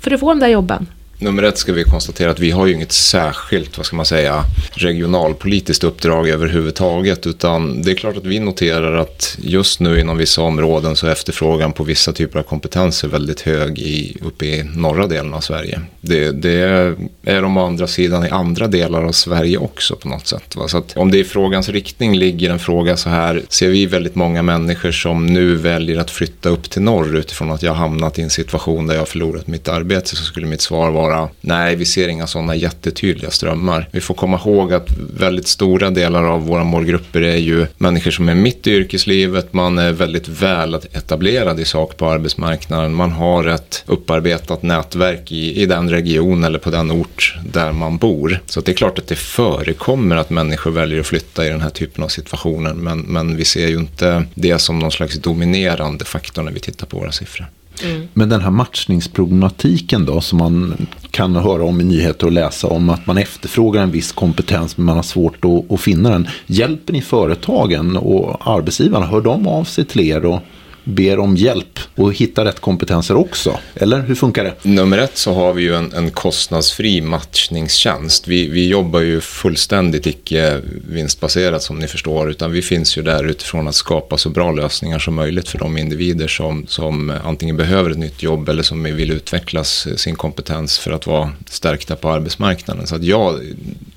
För 0.00 0.10
att 0.10 0.20
få 0.20 0.28
de 0.28 0.40
där 0.40 0.48
jobben? 0.48 0.86
Nummer 1.24 1.42
ett 1.42 1.58
ska 1.58 1.72
vi 1.72 1.84
konstatera 1.84 2.30
att 2.30 2.40
vi 2.40 2.50
har 2.50 2.66
ju 2.66 2.72
inget 2.72 2.92
särskilt, 2.92 3.76
vad 3.76 3.86
ska 3.86 3.96
man 3.96 4.06
säga, 4.06 4.44
regionalpolitiskt 4.72 5.84
uppdrag 5.84 6.28
överhuvudtaget. 6.28 7.26
Utan 7.26 7.82
det 7.82 7.90
är 7.90 7.94
klart 7.94 8.16
att 8.16 8.24
vi 8.24 8.40
noterar 8.40 8.96
att 8.96 9.36
just 9.38 9.80
nu 9.80 10.00
inom 10.00 10.16
vissa 10.16 10.42
områden 10.42 10.96
så 10.96 11.06
är 11.06 11.10
efterfrågan 11.10 11.72
på 11.72 11.84
vissa 11.84 12.12
typer 12.12 12.38
av 12.38 12.42
kompetenser 12.42 13.08
väldigt 13.08 13.40
hög 13.40 13.78
i, 13.78 14.16
uppe 14.22 14.46
i 14.46 14.64
norra 14.74 15.06
delen 15.06 15.34
av 15.34 15.40
Sverige. 15.40 15.80
Det, 16.00 16.30
det 16.30 16.58
är 17.24 17.42
de 17.42 17.56
å 17.56 17.66
andra 17.66 17.86
sidan 17.86 18.26
i 18.26 18.28
andra 18.28 18.66
delar 18.66 19.04
av 19.04 19.12
Sverige 19.12 19.58
också 19.58 19.96
på 19.96 20.08
något 20.08 20.26
sätt. 20.26 20.56
Va? 20.56 20.68
Så 20.68 20.78
att 20.78 20.96
om 20.96 21.10
det 21.10 21.18
i 21.18 21.24
frågans 21.24 21.68
riktning 21.68 22.16
ligger 22.16 22.50
en 22.50 22.58
fråga 22.58 22.96
så 22.96 23.08
här, 23.08 23.42
ser 23.48 23.68
vi 23.68 23.86
väldigt 23.86 24.14
många 24.14 24.42
människor 24.42 24.92
som 24.92 25.26
nu 25.26 25.54
väljer 25.54 26.00
att 26.00 26.10
flytta 26.10 26.48
upp 26.48 26.70
till 26.70 26.82
norr 26.82 27.16
utifrån 27.16 27.50
att 27.50 27.62
jag 27.62 27.74
hamnat 27.74 28.18
i 28.18 28.22
en 28.22 28.30
situation 28.30 28.86
där 28.86 28.94
jag 28.94 29.00
har 29.00 29.06
förlorat 29.06 29.46
mitt 29.46 29.68
arbete 29.68 30.16
så 30.16 30.24
skulle 30.24 30.46
mitt 30.46 30.60
svar 30.60 30.90
vara 30.90 31.13
bara, 31.14 31.28
nej 31.40 31.76
vi 31.76 31.84
ser 31.84 32.08
inga 32.08 32.26
sådana 32.26 32.54
jättetydliga 32.54 33.30
strömmar. 33.30 33.88
Vi 33.92 34.00
får 34.00 34.14
komma 34.14 34.40
ihåg 34.44 34.72
att 34.72 34.88
väldigt 35.18 35.48
stora 35.48 35.90
delar 35.90 36.24
av 36.24 36.46
våra 36.46 36.64
målgrupper 36.64 37.22
är 37.22 37.36
ju 37.36 37.66
människor 37.78 38.10
som 38.10 38.28
är 38.28 38.34
mitt 38.34 38.66
i 38.66 38.70
yrkeslivet, 38.70 39.52
man 39.52 39.78
är 39.78 39.92
väldigt 39.92 40.28
väl 40.28 40.74
etablerad 40.74 41.60
i 41.60 41.64
sak 41.64 41.96
på 41.96 42.06
arbetsmarknaden, 42.06 42.94
man 42.94 43.12
har 43.12 43.46
ett 43.46 43.84
upparbetat 43.86 44.62
nätverk 44.62 45.32
i, 45.32 45.62
i 45.62 45.66
den 45.66 45.90
region 45.90 46.44
eller 46.44 46.58
på 46.58 46.70
den 46.70 46.90
ort 46.90 47.34
där 47.46 47.72
man 47.72 47.96
bor. 47.96 48.40
Så 48.46 48.60
det 48.60 48.72
är 48.72 48.76
klart 48.76 48.98
att 48.98 49.06
det 49.06 49.18
förekommer 49.18 50.16
att 50.16 50.30
människor 50.30 50.70
väljer 50.70 51.00
att 51.00 51.06
flytta 51.06 51.46
i 51.46 51.48
den 51.48 51.60
här 51.60 51.70
typen 51.70 52.04
av 52.04 52.08
situationer, 52.08 52.74
men, 52.74 53.00
men 53.00 53.36
vi 53.36 53.44
ser 53.44 53.68
ju 53.68 53.76
inte 53.76 54.24
det 54.34 54.58
som 54.58 54.78
någon 54.78 54.92
slags 54.92 55.14
dominerande 55.14 56.04
faktor 56.04 56.42
när 56.42 56.52
vi 56.52 56.60
tittar 56.60 56.86
på 56.86 56.98
våra 56.98 57.12
siffror. 57.12 57.46
Mm. 57.82 58.08
Men 58.12 58.28
den 58.28 58.40
här 58.40 58.50
matchningsproblematiken 58.50 60.04
då 60.04 60.20
som 60.20 60.38
man 60.38 60.86
kan 61.10 61.36
höra 61.36 61.64
om 61.64 61.80
i 61.80 61.84
nyheter 61.84 62.26
och 62.26 62.32
läsa 62.32 62.66
om 62.66 62.90
att 62.90 63.06
man 63.06 63.18
efterfrågar 63.18 63.82
en 63.82 63.90
viss 63.90 64.12
kompetens 64.12 64.76
men 64.76 64.86
man 64.86 64.96
har 64.96 65.02
svårt 65.02 65.44
att, 65.44 65.72
att 65.72 65.80
finna 65.80 66.10
den. 66.10 66.28
Hjälper 66.46 66.92
ni 66.92 67.02
företagen 67.02 67.96
och 67.96 68.48
arbetsgivarna? 68.48 69.06
Hör 69.06 69.20
de 69.20 69.46
av 69.46 69.64
sig 69.64 69.84
till 69.84 70.00
er 70.00 70.24
och 70.24 70.40
ber 70.84 71.18
om 71.18 71.36
hjälp 71.36 71.78
och 71.94 72.14
hittar 72.14 72.44
rätt 72.44 72.60
kompetenser 72.60 73.16
också? 73.16 73.58
Eller 73.74 74.00
hur 74.00 74.14
funkar 74.14 74.44
det? 74.44 74.54
Nummer 74.62 74.98
ett 74.98 75.16
så 75.16 75.34
har 75.34 75.52
vi 75.52 75.62
ju 75.62 75.74
en, 75.74 75.92
en 75.92 76.10
kostnadsfri 76.10 77.00
matchningstjänst. 77.00 78.28
Vi, 78.28 78.48
vi 78.48 78.68
jobbar 78.68 79.00
ju 79.00 79.20
fullständigt 79.20 80.06
icke 80.06 80.60
vinstbaserat 80.88 81.62
som 81.62 81.78
ni 81.78 81.86
förstår, 81.86 82.30
utan 82.30 82.52
vi 82.52 82.62
finns 82.62 82.98
ju 82.98 83.02
där 83.02 83.24
utifrån 83.24 83.68
att 83.68 83.74
skapa 83.74 84.18
så 84.18 84.30
bra 84.30 84.52
lösningar 84.52 84.98
som 84.98 85.14
möjligt 85.14 85.48
för 85.48 85.58
de 85.58 85.78
individer 85.78 86.28
som, 86.28 86.66
som 86.66 87.12
antingen 87.24 87.56
behöver 87.56 87.90
ett 87.90 87.98
nytt 87.98 88.22
jobb 88.22 88.48
eller 88.48 88.62
som 88.62 88.82
vill 88.82 89.10
utvecklas 89.10 89.88
sin 89.96 90.16
kompetens 90.16 90.78
för 90.78 90.92
att 90.92 91.06
vara 91.06 91.32
stärkta 91.46 91.96
på 91.96 92.08
arbetsmarknaden. 92.08 92.86
Så 92.86 92.96
att 92.96 93.04
ja, 93.04 93.38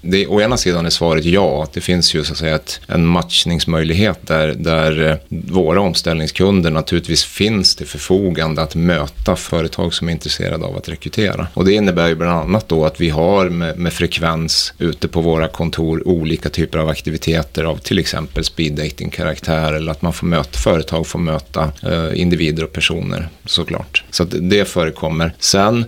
det, 0.01 0.27
å 0.27 0.41
ena 0.41 0.57
sidan 0.57 0.85
är 0.85 0.89
svaret 0.89 1.25
ja, 1.25 1.63
att 1.63 1.73
det 1.73 1.81
finns 1.81 2.15
ju 2.15 2.23
så 2.23 2.31
att 2.31 2.37
säga 2.37 2.55
ett, 2.55 2.79
en 2.87 3.05
matchningsmöjlighet 3.05 4.27
där, 4.27 4.47
där 4.47 5.19
våra 5.29 5.81
omställningskunder 5.81 6.71
naturligtvis 6.77 7.23
finns 7.23 7.75
till 7.75 7.87
förfogande 7.87 8.61
att 8.61 8.75
möta 8.75 9.35
företag 9.35 9.93
som 9.93 10.07
är 10.07 10.11
intresserade 10.11 10.65
av 10.65 10.77
att 10.77 10.89
rekrytera. 10.89 11.47
Och 11.53 11.65
det 11.65 11.73
innebär 11.73 12.07
ju 12.07 12.15
bland 12.15 12.39
annat 12.39 12.69
då 12.69 12.85
att 12.85 13.01
vi 13.01 13.09
har 13.09 13.49
med, 13.49 13.77
med 13.77 13.93
frekvens 13.93 14.73
ute 14.77 15.07
på 15.07 15.21
våra 15.21 15.47
kontor 15.47 16.07
olika 16.07 16.49
typer 16.49 16.77
av 16.79 16.89
aktiviteter 16.89 17.63
av 17.63 17.77
till 17.77 17.99
exempel 17.99 18.43
speed 18.43 18.73
dating 18.73 19.09
karaktär 19.09 19.73
eller 19.73 19.91
att 19.91 20.01
man 20.01 20.13
får 20.13 20.27
möta, 20.27 20.59
företag 20.59 21.07
får 21.07 21.19
möta 21.19 21.71
eh, 21.83 22.21
individer 22.21 22.63
och 22.63 22.73
personer 22.73 23.29
såklart. 23.45 24.03
Så 24.11 24.23
att 24.23 24.29
det 24.39 24.65
förekommer. 24.65 25.33
Sen 25.39 25.85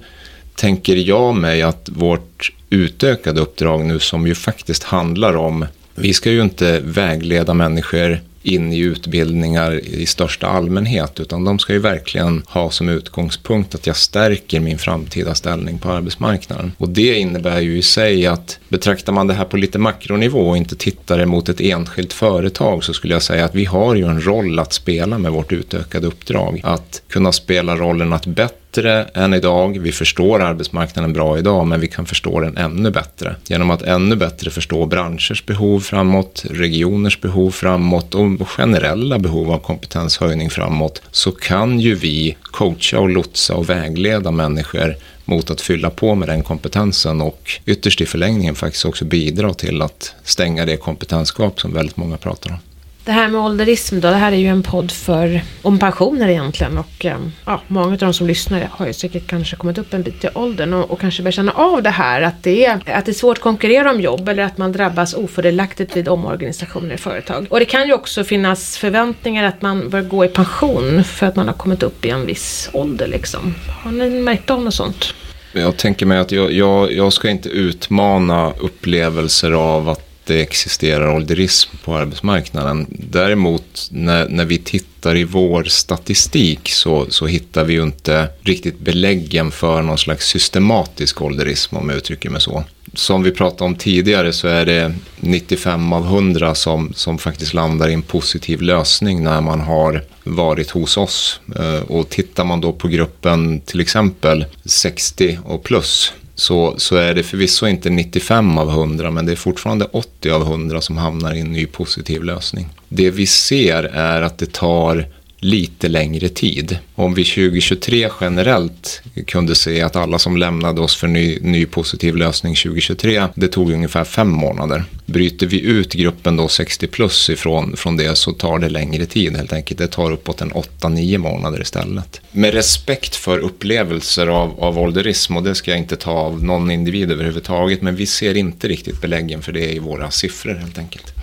tänker 0.56 0.96
jag 0.96 1.36
mig 1.36 1.62
att 1.62 1.90
vårt 1.92 2.52
utökade 2.70 3.42
uppdrag 3.42 3.86
nu 3.86 4.00
som 4.00 4.28
ju 4.28 4.36
faktiskt 4.36 4.84
handlar 4.84 5.36
om 5.36 5.66
vi 5.96 6.14
ska 6.14 6.32
ju 6.32 6.42
inte 6.42 6.80
vägleda 6.80 7.54
människor 7.54 8.20
in 8.44 8.74
i 8.74 8.80
utbildningar 8.80 9.80
i 9.86 10.06
största 10.06 10.48
allmänhet 10.48 11.20
utan 11.20 11.44
de 11.44 11.60
ska 11.60 11.74
ju 11.74 11.80
verkligen 11.80 12.44
ha 12.48 12.72
som 12.72 12.90
utgångspunkt 12.90 13.76
att 13.76 13.88
jag 13.88 13.96
stärker 13.96 14.60
min 14.60 14.78
framtida 14.78 15.36
ställning 15.36 15.80
på 15.80 15.92
arbetsmarknaden. 15.92 16.72
Och 16.78 16.90
det 16.90 17.20
innebär 17.20 17.60
ju 17.60 17.78
i 17.78 17.82
sig 17.82 18.28
att 18.28 18.60
betraktar 18.70 19.14
man 19.14 19.28
det 19.28 19.34
här 19.34 19.46
på 19.46 19.58
lite 19.58 19.80
makronivå 19.80 20.50
och 20.50 20.58
inte 20.58 20.76
tittar 20.76 21.20
emot 21.20 21.50
ett 21.50 21.62
enskilt 21.62 22.14
företag 22.14 22.84
så 22.84 22.94
skulle 22.94 23.14
jag 23.14 23.24
säga 23.24 23.46
att 23.46 23.56
vi 23.56 23.66
har 23.66 23.96
ju 23.96 24.06
en 24.06 24.26
roll 24.26 24.60
att 24.60 24.74
spela 24.74 25.18
med 25.18 25.32
vårt 25.32 25.52
utökade 25.52 26.08
uppdrag. 26.08 26.62
Att 26.64 27.02
kunna 27.08 27.32
spela 27.32 27.76
rollen 27.76 28.14
att 28.14 28.26
bättre 28.26 28.59
bättre 28.72 29.04
än 29.04 29.34
idag. 29.34 29.80
Vi 29.80 29.92
förstår 29.92 30.42
arbetsmarknaden 30.42 31.14
bra 31.14 31.38
idag, 31.38 31.68
men 31.68 31.80
vi 31.80 31.88
kan 31.88 32.06
förstå 32.06 32.40
den 32.40 32.58
ännu 32.58 32.92
bättre. 32.92 33.36
Genom 33.48 33.72
att 33.72 33.82
ännu 33.82 34.16
bättre 34.16 34.52
förstå 34.52 34.86
branschers 34.86 35.46
behov 35.46 35.80
framåt, 35.80 36.46
regioners 36.50 37.22
behov 37.22 37.52
framåt 37.52 38.16
och 38.16 38.50
generella 38.50 39.20
behov 39.20 39.52
av 39.52 39.60
kompetenshöjning 39.60 40.50
framåt, 40.50 41.02
så 41.12 41.32
kan 41.32 41.80
ju 41.80 41.96
vi 41.96 42.38
coacha 42.42 43.00
och 43.00 43.10
lotsa 43.10 43.56
och 43.56 43.70
vägleda 43.70 44.32
människor 44.32 44.96
mot 45.26 45.50
att 45.50 45.62
fylla 45.62 45.90
på 45.90 46.16
med 46.16 46.28
den 46.28 46.44
kompetensen 46.44 47.22
och 47.22 47.52
ytterst 47.66 48.02
i 48.02 48.06
förlängningen 48.06 48.56
faktiskt 48.56 48.86
också 48.86 49.06
bidra 49.06 49.54
till 49.54 49.82
att 49.82 50.16
stänga 50.24 50.66
det 50.66 50.78
kompetensgap 50.78 51.62
som 51.62 51.74
väldigt 51.74 51.98
många 51.98 52.18
pratar 52.18 52.52
om. 52.52 52.69
Det 53.10 53.14
här 53.14 53.28
med 53.28 53.42
ålderism 53.42 54.00
då, 54.00 54.10
det 54.10 54.16
här 54.16 54.32
är 54.32 54.38
ju 54.38 54.48
en 54.48 54.64
podd 54.64 54.92
för, 54.92 55.42
om 55.62 55.80
pensioner 55.80 56.30
egentligen 56.30 56.78
och 56.78 57.06
ehm, 57.06 57.32
ja, 57.46 57.62
många 57.68 57.92
av 57.92 57.98
de 57.98 58.14
som 58.14 58.28
lyssnar 58.28 58.68
har 58.72 58.88
ju 58.88 58.94
säkert 58.94 59.28
kanske 59.28 59.56
kommit 59.56 59.78
upp 59.78 59.94
en 59.94 60.04
bit 60.04 60.24
i 60.24 60.28
åldern 60.34 60.74
och, 60.74 60.92
och 60.92 61.00
kanske 61.00 61.24
börjar 61.24 61.32
känna 61.32 61.52
av 61.52 61.84
det 61.84 61.90
här 61.90 62.22
att 62.22 62.44
det, 62.44 62.66
är, 62.66 62.76
att 62.86 63.06
det 63.06 63.12
är 63.12 63.14
svårt 63.14 63.38
att 63.38 63.44
konkurrera 63.44 63.92
om 63.92 64.02
jobb 64.02 64.30
eller 64.30 64.44
att 64.44 64.58
man 64.58 64.72
drabbas 64.72 65.14
ofördelaktigt 65.14 65.98
vid 65.98 66.08
omorganisationer 66.08 66.96
i 66.96 66.98
företag. 66.98 67.48
Och 67.50 67.60
det 67.60 67.66
kan 67.66 67.88
ju 67.88 67.94
också 67.94 68.24
finnas 68.24 68.78
förväntningar 68.78 69.44
att 69.44 69.62
man 69.62 69.90
bör 69.90 70.02
gå 70.02 70.26
i 70.26 70.28
pension 70.28 71.04
för 71.04 71.26
att 71.26 71.36
man 71.36 71.48
har 71.48 71.56
kommit 71.56 71.84
upp 71.84 72.06
i 72.06 72.10
en 72.10 72.26
viss 72.26 72.70
ålder 72.74 73.08
liksom. 73.08 73.56
Har 73.84 73.92
ni 73.92 74.10
märkt 74.10 74.50
av 74.50 74.64
något 74.64 74.74
sånt? 74.74 75.14
Jag 75.54 75.78
tänker 75.78 76.06
mig 76.06 76.18
att 76.18 76.32
jag, 76.32 76.52
jag, 76.52 76.92
jag 76.92 77.14
ska 77.14 77.30
inte 77.30 77.50
utmana 77.50 78.52
upplevelser 78.52 79.52
av 79.52 79.90
att 79.90 80.09
det 80.30 80.42
existerar 80.42 81.16
ålderism 81.16 81.70
på 81.84 81.96
arbetsmarknaden. 81.96 82.86
Däremot 82.90 83.90
när, 83.92 84.30
när 84.30 84.46
vi 84.46 84.58
tittar 84.58 85.16
i 85.16 85.24
vår 85.24 85.64
statistik 85.64 86.70
så, 86.70 87.06
så 87.10 87.26
hittar 87.26 87.64
vi 87.64 87.74
ju 87.74 87.84
inte 87.84 88.28
riktigt 88.42 88.80
beläggen 88.80 89.52
för 89.52 89.82
någon 89.82 89.98
slags 89.98 90.28
systematisk 90.28 91.22
ålderism 91.22 91.78
om 91.78 91.90
jag 91.90 91.98
uttrycker 91.98 92.30
mig 92.30 92.42
så. 92.42 92.64
Som 92.94 93.24
vi 93.24 93.32
pratade 93.32 93.64
om 93.64 93.76
tidigare 93.76 94.34
så 94.34 94.48
är 94.48 94.66
det 94.66 94.94
95 95.20 95.94
av 95.94 96.06
100 96.06 96.56
som, 96.56 96.94
som 96.94 97.18
faktiskt 97.18 97.54
landar 97.54 97.90
i 97.90 97.94
en 97.94 98.02
positiv 98.02 98.62
lösning 98.62 99.24
när 99.24 99.42
man 99.42 99.60
har 99.60 100.04
varit 100.24 100.70
hos 100.70 100.98
oss. 100.98 101.40
Eh, 101.56 101.82
och 101.82 102.10
tittar 102.10 102.44
man 102.44 102.62
då 102.62 102.74
på 102.74 102.88
gruppen 102.88 103.62
till 103.62 103.80
exempel 103.80 104.46
60 104.66 105.40
och 105.46 105.64
plus 105.64 106.14
så, 106.40 106.74
så 106.78 106.96
är 106.96 107.14
det 107.14 107.24
förvisso 107.24 107.68
inte 107.68 107.90
95 107.90 108.58
av 108.58 108.70
100 108.70 109.12
men 109.12 109.26
det 109.26 109.32
är 109.32 109.36
fortfarande 109.36 109.86
80 109.86 110.30
av 110.30 110.42
100 110.42 110.82
som 110.82 110.98
hamnar 110.98 111.34
i 111.34 111.40
en 111.40 111.52
ny 111.52 111.66
positiv 111.66 112.24
lösning. 112.24 112.70
Det 112.90 113.12
vi 113.12 113.26
ser 113.26 113.84
är 113.84 114.22
att 114.22 114.38
det 114.38 114.54
tar 114.54 115.08
lite 115.40 115.88
längre 115.88 116.30
tid. 116.30 116.78
Om 116.96 117.14
vi 117.14 117.24
2023 117.24 118.10
generellt 118.22 119.02
kunde 119.28 119.56
se 119.56 119.82
att 119.82 119.96
alla 119.96 120.20
som 120.20 120.38
lämnade 120.38 120.82
oss 120.82 120.96
för 120.96 121.08
ny, 121.08 121.40
ny 121.42 121.66
positiv 121.66 122.16
lösning 122.16 122.56
2023, 122.56 123.28
det 123.36 123.48
tog 123.48 123.72
ungefär 123.72 124.04
fem 124.04 124.30
månader. 124.30 124.84
Bryter 125.06 125.48
vi 125.48 125.62
ut 125.62 125.94
gruppen 125.94 126.36
då 126.36 126.48
60 126.48 126.88
plus 126.88 127.30
ifrån 127.30 127.76
från 127.78 127.98
det 127.98 128.18
så 128.18 128.32
tar 128.32 128.60
det 128.60 128.70
längre 128.70 129.06
tid 129.06 129.36
helt 129.36 129.54
enkelt. 129.54 129.78
Det 129.78 129.88
tar 129.88 130.12
uppåt 130.12 130.42
en 130.42 130.52
8-9 130.52 131.18
månader 131.18 131.62
istället. 131.62 132.22
Med 132.32 132.54
respekt 132.54 133.16
för 133.16 133.40
upplevelser 133.40 134.28
av, 134.28 134.64
av 134.64 134.80
ålderism 134.80 135.38
och 135.38 135.44
det 135.44 135.56
ska 135.56 135.72
jag 135.72 135.80
inte 135.80 135.96
ta 135.96 136.12
av 136.12 136.44
någon 136.44 136.72
individ 136.72 137.12
överhuvudtaget 137.12 137.82
men 137.82 137.96
vi 137.96 138.06
ser 138.06 138.38
inte 138.38 138.68
riktigt 138.68 139.02
beläggen 139.02 139.42
för 139.42 139.52
det 139.52 139.74
i 139.74 139.80
våra 139.80 140.12
siffror 140.12 140.56
helt 140.56 140.78
enkelt. 140.78 141.14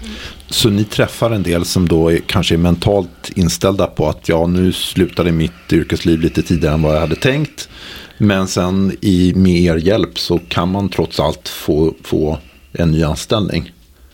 Så 0.50 0.70
ni 0.70 0.84
träffar 0.84 1.30
en 1.30 1.42
del 1.42 1.64
som 1.64 1.88
då 1.88 2.12
är, 2.12 2.18
kanske 2.26 2.54
är 2.54 2.58
mentalt 2.58 3.30
inställda 3.34 3.86
på 3.86 4.05
på 4.06 4.10
att 4.10 4.28
ja 4.28 4.46
nu 4.46 4.72
slutade 4.72 5.32
mitt 5.32 5.72
yrkesliv 5.72 6.20
lite 6.20 6.42
tidigare 6.42 6.74
än 6.74 6.82
vad 6.82 6.94
jag 6.94 7.00
hade 7.00 7.16
tänkt. 7.16 7.68
Men 8.18 8.48
sen 8.48 8.96
i, 9.00 9.32
med 9.36 9.60
er 9.60 9.76
hjälp 9.76 10.18
så 10.18 10.38
kan 10.48 10.68
man 10.70 10.88
trots 10.88 11.20
allt 11.20 11.48
få, 11.48 11.94
få 12.02 12.38
en 12.72 12.90
ny 12.90 13.02
anställning. 13.02 13.72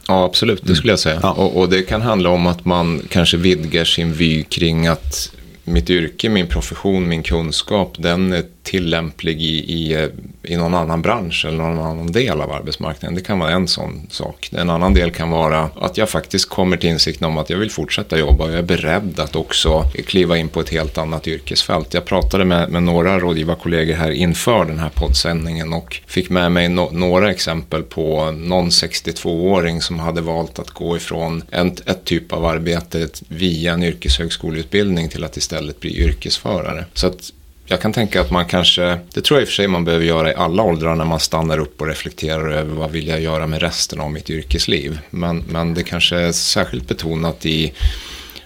Ja, 0.09 0.25
absolut. 0.25 0.63
Det 0.65 0.75
skulle 0.75 0.93
jag 0.93 0.99
säga. 0.99 1.17
Mm. 1.17 1.25
Ja. 1.25 1.33
Och, 1.33 1.57
och, 1.57 1.69
det 1.69 1.83
kan 1.83 2.03
handla 2.03 2.31
om 2.31 2.47
att 2.47 2.65
man 2.65 3.03
kanske 3.09 3.37
vidgar 3.37 3.85
sin 3.85 4.13
vy 4.13 4.43
kring 4.43 4.87
att 4.87 5.33
mitt 5.65 5.91
yrke, 5.91 6.29
min 6.29 6.47
profession, 6.47 7.09
min 7.09 7.23
kunskap, 7.23 7.95
den 7.99 8.33
är 8.33 8.45
tillämplig 8.62 9.42
i, 9.42 9.59
i, 9.59 10.09
i 10.42 10.57
någon 10.57 10.75
annan 10.75 11.02
bransch 11.02 11.45
eller 11.49 11.59
någon 11.59 11.78
annan 11.78 12.12
del 12.12 12.40
av 12.40 12.52
arbetsmarknaden. 12.52 13.14
Det 13.14 13.21
kan 13.21 13.38
vara 13.38 13.50
en 13.50 13.69
sån 13.69 14.07
sak. 14.11 14.50
En 14.52 14.71
annan 14.71 14.95
del 14.95 15.11
kan 15.11 15.31
vara 15.31 15.71
att 15.81 15.99
jag 15.99 16.09
faktiskt 16.11 16.49
kommer 16.49 16.76
till 16.76 16.90
insikten 16.90 17.26
om 17.26 17.38
att 17.38 17.50
jag 17.50 17.59
vill 17.59 17.71
fortsätta 17.71 18.19
jobba 18.19 18.45
och 18.45 18.50
jag 18.50 18.59
är 18.59 18.62
beredd 18.62 19.21
att 19.21 19.37
också 19.37 19.85
kliva 20.07 20.37
in 20.37 20.49
på 20.49 20.61
ett 20.61 20.69
helt 20.69 20.99
annat 20.99 21.28
yrkesfält. 21.28 21.95
Jag 21.95 22.04
pratade 22.04 22.45
med, 22.45 22.71
med 22.71 22.83
några 22.83 23.19
rådgivarkollegor 23.19 23.95
här 23.95 24.11
inför 24.11 24.64
den 24.64 24.78
här 24.78 24.90
poddsändningen 24.95 25.73
och 25.73 26.00
fick 26.07 26.31
med 26.31 26.52
mig 26.52 26.69
no, 26.69 26.88
några 26.92 27.31
exempel 27.31 27.83
på 27.83 28.31
någon 28.31 28.69
62-åring 28.69 29.81
som 29.81 29.99
hade 29.99 30.21
valt 30.21 30.59
att 30.59 30.71
gå 30.71 30.97
ifrån 30.97 31.42
en, 31.50 31.76
ett 31.87 32.04
typ 32.04 32.33
av 32.33 32.45
arbete 32.45 33.09
via 33.28 33.73
en 33.73 33.83
yrkeshögskoleutbildning 33.83 35.09
till 35.09 35.25
att 35.25 35.37
istället 35.37 35.81
bli 35.81 35.97
yrkesförare. 35.97 36.85
Så 36.95 37.07
att 37.07 37.33
jag 37.66 37.81
kan 37.81 37.92
tänka 37.92 38.21
att 38.21 38.31
man 38.31 38.45
kanske, 38.45 38.99
det 39.14 39.21
tror 39.21 39.38
jag 39.38 39.42
i 39.42 39.45
och 39.45 39.49
för 39.49 39.54
sig 39.54 39.69
man 39.69 39.85
behöver 39.85 40.04
göra 40.04 40.33
i 40.33 40.35
alla 40.35 40.62
åldrar 40.62 40.95
när 40.95 41.04
man 41.04 41.21
stannar 41.21 41.59
upp 41.59 41.81
och 41.81 41.87
reflekterar 41.87 42.50
över 42.50 42.75
vad 42.75 42.90
vill 42.90 43.09
jag 43.09 43.21
göra 43.21 43.47
med 43.47 43.61
resten 43.61 44.00
av 44.00 44.11
mitt 44.11 44.31
yrkesliv. 44.31 44.99
Men, 45.11 45.45
men 45.49 45.75
det 45.75 45.83
kanske 45.83 46.16
är 46.16 46.33
särskilt 46.33 46.88
betonat 46.88 47.47
i 47.47 47.73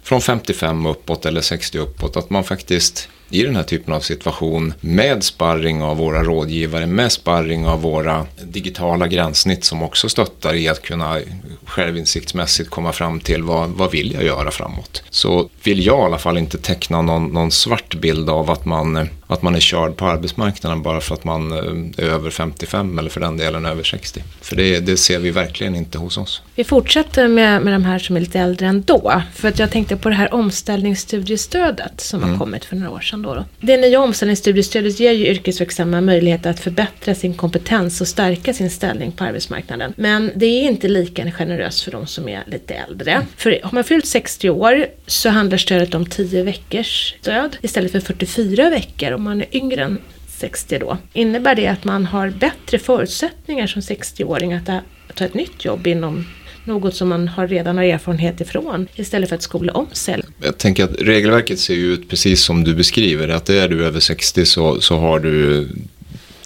från 0.02 0.20
55 0.20 0.86
uppåt 0.86 1.26
eller 1.26 1.40
60 1.40 1.78
uppåt 1.78 2.16
att 2.16 2.30
man 2.30 2.44
faktiskt 2.44 3.08
i 3.30 3.42
den 3.42 3.56
här 3.56 3.62
typen 3.62 3.94
av 3.94 4.00
situation 4.00 4.74
med 4.80 5.24
sparring 5.24 5.82
av 5.82 5.96
våra 5.96 6.22
rådgivare, 6.22 6.86
med 6.86 7.12
sparring 7.12 7.66
av 7.66 7.82
våra 7.82 8.26
digitala 8.42 9.06
gränssnitt 9.06 9.64
som 9.64 9.82
också 9.82 10.08
stöttar 10.08 10.54
i 10.54 10.68
att 10.68 10.82
kunna 10.82 11.20
självinsiktsmässigt 11.64 12.70
komma 12.70 12.92
fram 12.92 13.20
till 13.20 13.42
vad, 13.42 13.70
vad 13.70 13.90
vill 13.90 14.12
jag 14.12 14.24
göra 14.24 14.50
framåt. 14.50 15.02
Så 15.10 15.48
vill 15.62 15.86
jag 15.86 15.98
i 15.98 16.02
alla 16.02 16.18
fall 16.18 16.38
inte 16.38 16.58
teckna 16.58 17.02
någon, 17.02 17.26
någon 17.26 17.50
svart 17.50 17.94
bild 17.94 18.30
av 18.30 18.50
att 18.50 18.64
man 18.64 19.08
att 19.26 19.42
man 19.42 19.54
är 19.54 19.60
körd 19.60 19.96
på 19.96 20.06
arbetsmarknaden 20.06 20.82
bara 20.82 21.00
för 21.00 21.14
att 21.14 21.24
man 21.24 21.52
är 21.52 22.04
över 22.04 22.30
55 22.30 22.98
eller 22.98 23.10
för 23.10 23.20
den 23.20 23.36
delen 23.36 23.66
över 23.66 23.82
60. 23.82 24.22
För 24.40 24.56
det, 24.56 24.80
det 24.80 24.96
ser 24.96 25.18
vi 25.18 25.30
verkligen 25.30 25.74
inte 25.74 25.98
hos 25.98 26.18
oss. 26.18 26.42
Vi 26.54 26.64
fortsätter 26.64 27.28
med, 27.28 27.62
med 27.62 27.72
de 27.72 27.84
här 27.84 27.98
som 27.98 28.16
är 28.16 28.20
lite 28.20 28.40
äldre 28.40 28.66
ändå. 28.66 29.22
För 29.34 29.48
att 29.48 29.58
jag 29.58 29.70
tänkte 29.70 29.96
på 29.96 30.08
det 30.08 30.14
här 30.14 30.34
omställningsstudiestödet 30.34 32.00
som 32.00 32.22
mm. 32.22 32.30
har 32.30 32.38
kommit 32.38 32.64
för 32.64 32.76
några 32.76 32.90
år 32.90 33.00
sedan. 33.00 33.22
Då, 33.22 33.34
då. 33.34 33.44
Det 33.60 33.76
nya 33.76 34.00
omställningsstudiestödet 34.00 35.00
ger 35.00 35.12
ju 35.12 35.26
yrkesverksamma 35.26 36.00
möjlighet 36.00 36.46
att 36.46 36.60
förbättra 36.60 37.14
sin 37.14 37.34
kompetens 37.34 38.00
och 38.00 38.08
stärka 38.08 38.54
sin 38.54 38.70
ställning 38.70 39.12
på 39.12 39.24
arbetsmarknaden. 39.24 39.94
Men 39.96 40.32
det 40.34 40.46
är 40.46 40.62
inte 40.62 40.88
lika 40.88 41.32
generöst 41.32 41.82
för 41.82 41.92
de 41.92 42.06
som 42.06 42.28
är 42.28 42.44
lite 42.46 42.74
äldre. 42.74 43.12
Mm. 43.12 43.26
För 43.36 43.60
har 43.62 43.72
man 43.72 43.84
fyllt 43.84 44.06
60 44.06 44.50
år 44.50 44.86
så 45.06 45.28
handlar 45.28 45.58
stödet 45.58 45.94
om 45.94 46.06
10 46.06 46.42
veckors 46.42 47.14
stöd 47.20 47.56
istället 47.60 47.92
för 47.92 48.00
44 48.00 48.70
veckor 48.70 49.15
om 49.16 49.22
man 49.22 49.40
är 49.40 49.56
yngre 49.56 49.82
än 49.82 49.98
60 50.28 50.78
då. 50.78 50.98
Innebär 51.12 51.54
det 51.54 51.66
att 51.66 51.84
man 51.84 52.06
har 52.06 52.30
bättre 52.30 52.78
förutsättningar 52.78 53.66
som 53.66 53.82
60-åring 53.82 54.52
att 54.52 54.66
ta 55.14 55.24
ett 55.24 55.34
nytt 55.34 55.64
jobb 55.64 55.86
inom 55.86 56.24
något 56.64 56.94
som 56.94 57.08
man 57.08 57.28
har 57.28 57.48
redan 57.48 57.76
har 57.76 57.84
erfarenhet 57.84 58.40
ifrån 58.40 58.88
istället 58.94 59.28
för 59.28 59.36
att 59.36 59.42
skola 59.42 59.72
om 59.72 59.86
sig. 59.92 60.22
Jag 60.42 60.58
tänker 60.58 60.84
att 60.84 61.00
regelverket 61.00 61.58
ser 61.58 61.74
ju 61.74 61.92
ut 61.92 62.08
precis 62.08 62.42
som 62.42 62.64
du 62.64 62.74
beskriver. 62.74 63.28
Att 63.28 63.48
är 63.48 63.68
du 63.68 63.84
över 63.84 64.00
60 64.00 64.46
så, 64.46 64.80
så 64.80 64.96
har 64.96 65.20
du 65.20 65.68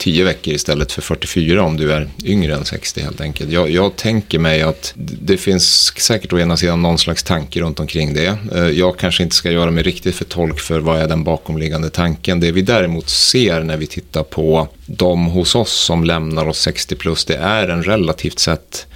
10 0.00 0.24
veckor 0.24 0.54
istället 0.54 0.92
för 0.92 1.02
44 1.02 1.62
om 1.62 1.76
du 1.76 1.92
är 1.92 2.08
yngre 2.24 2.54
än 2.54 2.64
60 2.64 3.00
helt 3.00 3.20
enkelt. 3.20 3.52
Jag, 3.52 3.70
jag, 3.70 3.96
tänker 3.96 4.38
mig 4.38 4.62
att 4.62 4.92
det 4.96 5.36
finns 5.36 5.92
säkert 5.96 6.32
å 6.32 6.38
ena 6.38 6.56
sidan 6.56 6.82
någon 6.82 6.98
slags 6.98 7.22
tanke 7.22 7.60
runt 7.60 7.80
omkring 7.80 8.14
det. 8.14 8.38
Eh, 8.54 8.68
jag 8.68 8.98
kanske 8.98 9.22
inte 9.22 9.36
ska 9.36 9.50
göra 9.50 9.70
mig 9.70 9.82
riktigt 9.82 10.14
för 10.14 10.24
tolk 10.24 10.60
för 10.60 10.80
vad 10.80 11.00
är 11.00 11.08
den 11.08 11.24
bakomliggande 11.24 11.90
tanken. 11.90 12.40
Det 12.40 12.52
vi 12.52 12.62
däremot 12.62 13.08
ser 13.08 13.60
när 13.60 13.76
vi 13.76 13.86
tittar 13.86 14.22
på 14.22 14.68
de 14.86 15.26
hos 15.26 15.54
oss 15.54 15.72
som 15.72 16.04
lämnar 16.04 16.48
oss 16.48 16.60
60 16.60 16.94
plus, 16.94 17.24
det 17.24 17.36
är 17.36 17.68
en 17.68 17.82
relativt 17.82 18.38
sett 18.38 18.86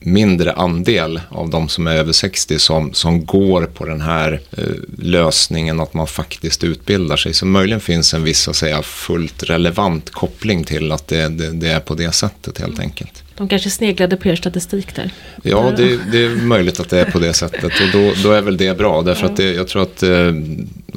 mindre 0.00 0.52
andel 0.52 1.20
av 1.28 1.50
de 1.50 1.68
som 1.68 1.86
är 1.86 1.96
över 1.96 2.12
60 2.12 2.58
som, 2.58 2.94
som 2.94 3.24
går 3.24 3.62
på 3.62 3.86
den 3.86 4.00
här 4.00 4.40
eh, 4.50 4.64
lösningen 4.98 5.80
att 5.80 5.94
man 5.94 6.06
faktiskt 6.06 6.64
utbildar 6.64 7.16
sig. 7.16 7.34
Så 7.34 7.46
möjligen 7.46 7.80
finns 7.80 8.14
en 8.14 8.24
viss, 8.24 8.40
så 8.40 8.50
att 8.50 8.56
säga, 8.56 8.82
fullt 8.82 9.42
relevant 9.42 10.10
koppling 10.10 10.64
till 10.64 10.92
att 10.92 11.08
det, 11.08 11.28
det, 11.28 11.50
det 11.50 11.68
är 11.68 11.80
på 11.80 11.94
det 11.94 12.12
sättet 12.12 12.58
helt 12.58 12.80
enkelt. 12.80 13.22
De 13.40 13.48
kanske 13.48 13.70
sneglade 13.70 14.16
på 14.16 14.28
er 14.28 14.36
statistik 14.36 14.94
där. 14.94 15.10
Ja, 15.42 15.72
det, 15.76 15.98
det, 16.12 16.24
är 16.24 16.28
möjligt 16.28 16.80
att 16.80 16.88
det 16.88 17.00
är 17.00 17.04
på 17.04 17.18
det 17.18 17.32
sättet. 17.32 17.64
Och 17.64 17.88
då, 17.92 18.12
då 18.22 18.32
är 18.32 18.42
väl 18.42 18.56
det 18.56 18.78
bra. 18.78 19.02
Därför 19.02 19.26
att 19.26 19.36
det, 19.36 19.52
jag 19.52 19.68
tror 19.68 19.82
att 19.82 20.02
eh, 20.02 20.32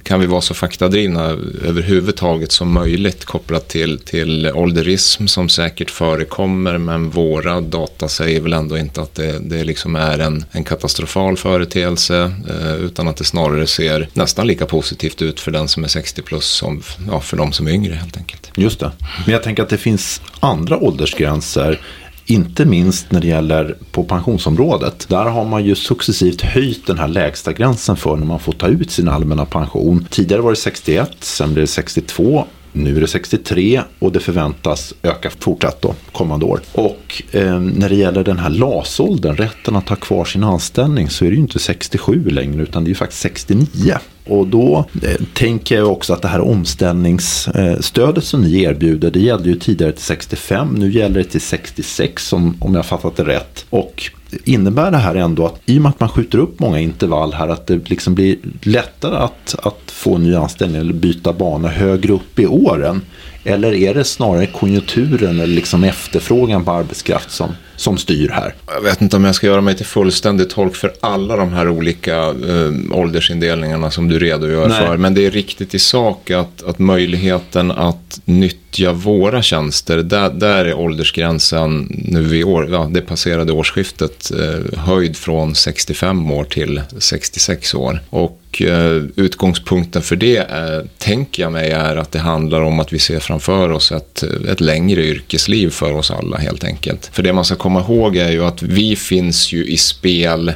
kan 0.04 0.20
vi 0.20 0.26
vara 0.26 0.42
så 0.42 0.54
faktadrivna 0.54 1.24
överhuvudtaget 1.66 2.52
som 2.52 2.72
möjligt 2.72 3.26
kopplat 3.26 3.68
till, 3.68 4.00
till 4.00 4.52
ålderism 4.54 5.28
som 5.28 5.50
säkert 5.50 5.92
förekommer. 5.92 6.78
Men 6.78 7.10
våra 7.10 7.62
data 7.62 8.08
säger 8.08 8.42
väl 8.42 8.54
ändå 8.54 8.78
inte 8.78 9.02
att 9.02 9.16
det, 9.16 9.40
det 9.40 9.64
liksom 9.64 9.96
är 9.96 10.20
en, 10.20 10.46
en 10.52 10.64
katastrofal 10.64 11.38
företeelse. 11.38 12.32
Eh, 12.50 12.76
utan 12.76 13.08
att 13.08 13.18
det 13.18 13.24
snarare 13.24 13.68
ser 13.68 14.10
nästan 14.14 14.48
lika 14.48 14.66
positivt 14.66 15.22
ut 15.22 15.40
för 15.40 15.52
den 15.52 15.68
som 15.68 15.84
är 15.84 15.88
60 15.88 16.22
plus 16.22 16.46
som 16.46 16.82
ja, 17.08 17.20
för 17.20 17.38
de 17.38 17.52
som 17.52 17.68
är 17.68 17.72
yngre 17.72 17.94
helt 17.94 18.18
enkelt. 18.18 18.52
Just 18.56 18.80
det. 18.80 18.92
Men 19.26 19.34
jag 19.34 19.44
tänker 19.44 19.64
att 19.64 19.70
det 19.70 19.78
finns 19.78 20.22
andra 20.40 20.78
åldersgränser 20.78 21.80
inte 22.26 22.66
minst 22.66 23.12
när 23.12 23.22
det 23.22 23.28
gäller 23.28 23.78
på 23.92 24.04
pensionsområdet. 24.04 25.06
Där 25.10 25.26
har 25.26 25.46
man 25.46 25.66
ju 25.66 25.76
successivt 25.76 26.42
höjt 26.42 26.88
den 26.88 27.00
här 27.00 27.08
lägsta 27.08 27.54
gränsen 27.54 27.96
för 27.96 28.16
när 28.16 28.26
man 28.26 28.40
får 28.40 28.54
ta 28.54 28.68
ut 28.68 28.92
sin 28.92 29.08
allmänna 29.08 29.46
pension. 29.46 30.08
Tidigare 30.10 30.42
var 30.42 30.50
det 30.50 30.56
61, 30.56 31.12
sen 31.20 31.54
blev 31.54 31.64
det 31.64 31.68
62 31.72 32.46
nu 32.76 32.98
är 32.98 33.02
det 33.02 33.08
63 33.08 33.82
och 34.00 34.12
det 34.12 34.20
förväntas 34.20 34.94
öka 35.04 35.30
fortsatt 35.30 35.82
då 35.82 35.96
kommande 36.12 36.46
år. 36.46 36.62
Och 36.72 37.24
eh, 37.32 37.60
när 37.60 37.90
det 37.90 37.96
gäller 37.96 38.24
den 38.24 38.40
här 38.40 38.50
LAS-åldern, 38.50 39.36
rätten 39.36 39.76
att 39.76 39.90
ha 39.90 39.96
kvar 39.96 40.26
sin 40.26 40.44
anställning, 40.44 41.10
så 41.10 41.26
är 41.26 41.30
det 41.30 41.36
ju 41.36 41.42
inte 41.42 41.60
67 41.60 42.30
längre 42.30 42.64
utan 42.64 42.84
det 42.84 42.88
är 42.88 42.90
ju 42.90 42.96
faktiskt 42.96 43.22
69. 43.22 43.98
Och 44.26 44.48
då 44.48 44.86
eh, 45.04 45.26
tänker 45.34 45.76
jag 45.76 45.92
också 45.92 46.14
att 46.14 46.22
det 46.22 46.28
här 46.28 46.42
omställningsstödet 46.42 48.24
som 48.24 48.42
ni 48.42 48.64
erbjuder, 48.64 49.12
det 49.12 49.20
gällde 49.20 49.50
ju 49.50 49.56
tidigare 49.56 49.92
till 49.92 50.04
65, 50.04 50.76
nu 50.76 50.92
gäller 50.92 51.16
det 51.16 51.24
till 51.24 51.42
66 51.42 52.34
om, 52.34 52.58
om 52.60 52.76
jag 52.76 52.86
fattat 52.86 53.16
det 53.16 53.24
rätt. 53.24 53.66
Och 53.70 54.12
innebär 54.44 54.92
det 54.92 54.98
här 54.98 55.16
ändå 55.16 55.46
att 55.46 55.62
i 55.66 55.78
och 55.78 55.82
med 55.82 55.90
att 55.90 56.00
man 56.00 56.10
skjuter 56.10 56.38
upp 56.38 56.60
många 56.60 56.80
intervall 56.80 57.34
här 57.34 57.48
att 57.48 57.68
det 57.68 57.90
liksom 57.90 58.16
blir 58.16 58.38
lättare 58.62 59.16
att, 59.16 59.56
att 59.64 59.92
få 59.92 60.18
ny 60.18 60.36
anställning 60.36 60.82
eller 60.82 60.94
byta 60.94 61.34
bana 61.34 61.68
högre 61.68 62.14
upp 62.14 62.40
i 62.40 62.48
åren? 62.48 63.02
Eller 63.44 63.74
är 63.74 63.94
det 63.94 64.04
snarare 64.04 64.46
konjunkturen 64.46 65.40
eller 65.40 65.56
liksom 65.56 65.84
efterfrågan 65.84 66.66
på 66.66 66.72
arbetskraft 66.72 67.32
som, 67.32 67.50
som 67.76 67.98
styr 67.98 68.30
här? 68.30 68.56
Jag 68.68 68.82
vet 68.82 69.02
inte 69.02 69.16
om 69.16 69.24
jag 69.24 69.36
ska 69.36 69.48
göra 69.48 69.62
mig 69.62 69.76
till 69.76 69.86
fullständig 69.86 70.50
tolk 70.50 70.76
för 70.76 70.94
alla 71.00 71.36
de 71.36 71.54
här 71.54 71.70
olika 71.70 72.18
eh, 72.18 72.72
åldersindelningarna 72.92 73.92
som 73.92 74.08
du 74.08 74.20
redogör 74.20 74.68
Nej. 74.68 74.88
för. 74.88 74.98
Men 74.98 75.14
det 75.14 75.26
är 75.26 75.32
riktigt 75.32 75.74
i 75.74 75.80
sak 75.80 76.32
att, 76.32 76.64
att 76.64 76.80
möjligheten 76.80 77.72
att 77.72 78.22
nyttja 78.26 78.94
våra 78.94 79.42
tjänster, 79.42 79.98
där, 79.98 80.30
där 80.30 80.66
är 80.66 80.74
åldersgränsen 80.74 81.88
nu 81.90 82.38
i 82.38 82.44
år, 82.44 82.70
ja, 82.72 82.90
det 82.92 83.02
passerade 83.02 83.52
årsskiftet, 83.52 84.32
eh, 84.32 84.80
höjd 84.80 85.18
från 85.18 85.56
65 85.56 86.32
år 86.32 86.44
till 86.44 86.82
66 86.98 87.74
år. 87.74 88.00
Och 88.10 88.43
och 88.54 88.62
eh, 88.62 89.04
utgångspunkten 89.16 90.02
för 90.02 90.16
det 90.16 90.38
eh, 90.38 90.86
tänker 90.98 91.44
jag 91.44 91.52
mig 91.52 91.72
är 91.72 91.96
att 91.96 92.12
det 92.12 92.20
handlar 92.20 92.62
om 92.62 92.80
att 92.80 92.94
vi 92.94 93.00
ser 93.00 93.20
framför 93.20 93.72
oss 93.72 93.92
ett, 93.92 94.24
ett 94.50 94.62
längre 94.62 95.06
yrkesliv 95.06 95.70
för 95.70 95.94
oss 95.94 96.12
alla 96.12 96.38
helt 96.38 96.64
enkelt. 96.64 97.10
För 97.14 97.24
det 97.24 97.34
man 97.34 97.46
ska 97.46 97.56
komma 97.56 97.80
ihåg 97.80 98.18
är 98.18 98.32
ju 98.32 98.46
att 98.46 98.64
vi 98.64 98.96
finns 98.96 99.54
ju 99.54 99.66
i 99.66 99.78
spel 99.78 100.54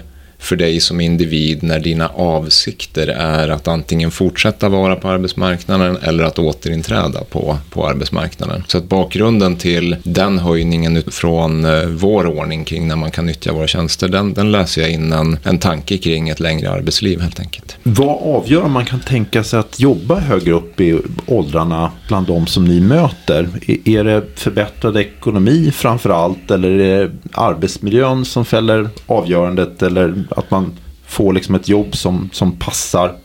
för 0.47 0.55
dig 0.55 0.79
som 0.79 1.01
individ 1.01 1.63
när 1.63 1.79
dina 1.79 2.07
avsikter 2.07 3.07
är 3.07 3.49
att 3.49 3.67
antingen 3.67 4.11
fortsätta 4.11 4.69
vara 4.69 4.95
på 4.95 5.09
arbetsmarknaden 5.09 5.97
eller 6.01 6.23
att 6.23 6.39
återinträda 6.39 7.23
på, 7.23 7.57
på 7.69 7.87
arbetsmarknaden. 7.87 8.63
Så 8.67 8.77
att 8.77 8.83
bakgrunden 8.83 9.55
till 9.55 9.95
den 10.03 10.39
höjningen 10.39 11.03
från 11.07 11.65
eh, 11.65 11.85
vår 11.85 12.27
ordning 12.27 12.65
kring 12.65 12.87
när 12.87 12.95
man 12.95 13.11
kan 13.11 13.25
nyttja 13.25 13.53
våra 13.53 13.67
tjänster, 13.67 14.07
den, 14.07 14.33
den 14.33 14.51
läser 14.51 14.81
jag 14.81 14.91
in 14.91 15.13
en, 15.13 15.37
en 15.43 15.57
tanke 15.57 15.97
kring 15.97 16.29
ett 16.29 16.39
längre 16.39 16.71
arbetsliv 16.71 17.21
helt 17.21 17.39
enkelt. 17.39 17.77
Vad 17.83 18.35
avgör 18.35 18.61
om 18.61 18.71
man 18.71 18.85
kan 18.85 18.99
tänka 18.99 19.43
sig 19.43 19.59
att 19.59 19.79
jobba 19.79 20.19
högre 20.19 20.51
upp 20.51 20.81
i 20.81 20.99
åldrarna 21.25 21.91
bland 22.07 22.27
de 22.27 22.47
som 22.47 22.65
ni 22.65 22.79
möter? 22.79 23.49
Är 23.85 24.03
det 24.03 24.23
förbättrad 24.35 24.97
ekonomi 24.97 25.71
framför 25.71 26.09
allt 26.09 26.51
eller 26.51 26.69
är 26.69 26.99
det 26.99 27.11
arbetsmiljön 27.31 28.25
som 28.25 28.45
fäller 28.45 28.89
avgörandet 29.05 29.81
eller 29.81 30.23
att 30.37 30.51
man 30.51 30.77
får 31.05 31.33
liksom 31.33 31.55
ett 31.55 31.69
jobb 31.69 31.95
som, 31.95 32.29
som 32.33 32.51
passar 32.51 33.15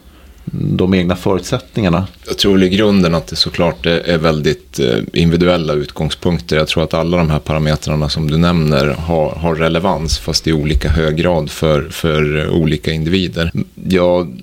de 0.55 0.95
egna 0.95 1.17
förutsättningarna? 1.17 2.07
Jag 2.27 2.39
tror 2.39 2.63
i 2.63 2.69
grunden 2.69 3.15
att 3.15 3.27
det 3.27 3.37
såklart 3.37 3.87
är 3.87 4.19
väldigt 4.19 4.79
eh, 4.79 4.99
individuella 5.13 5.73
utgångspunkter. 5.73 6.57
Jag 6.57 6.69
tror 6.69 6.85
att 6.85 6.95
alla 6.95 7.17
de 7.17 7.31
här 7.31 7.39
parametrarna 7.39 8.09
som 8.09 8.31
du 8.31 8.37
nämner 8.37 8.87
har, 8.87 9.31
har 9.31 9.55
relevans 9.55 10.19
fast 10.19 10.47
i 10.47 10.53
olika 10.53 10.89
hög 10.89 11.17
grad 11.17 11.51
för, 11.51 11.89
för 11.91 12.49
olika 12.51 12.93
individer. 12.93 13.53
Jag 13.75 14.43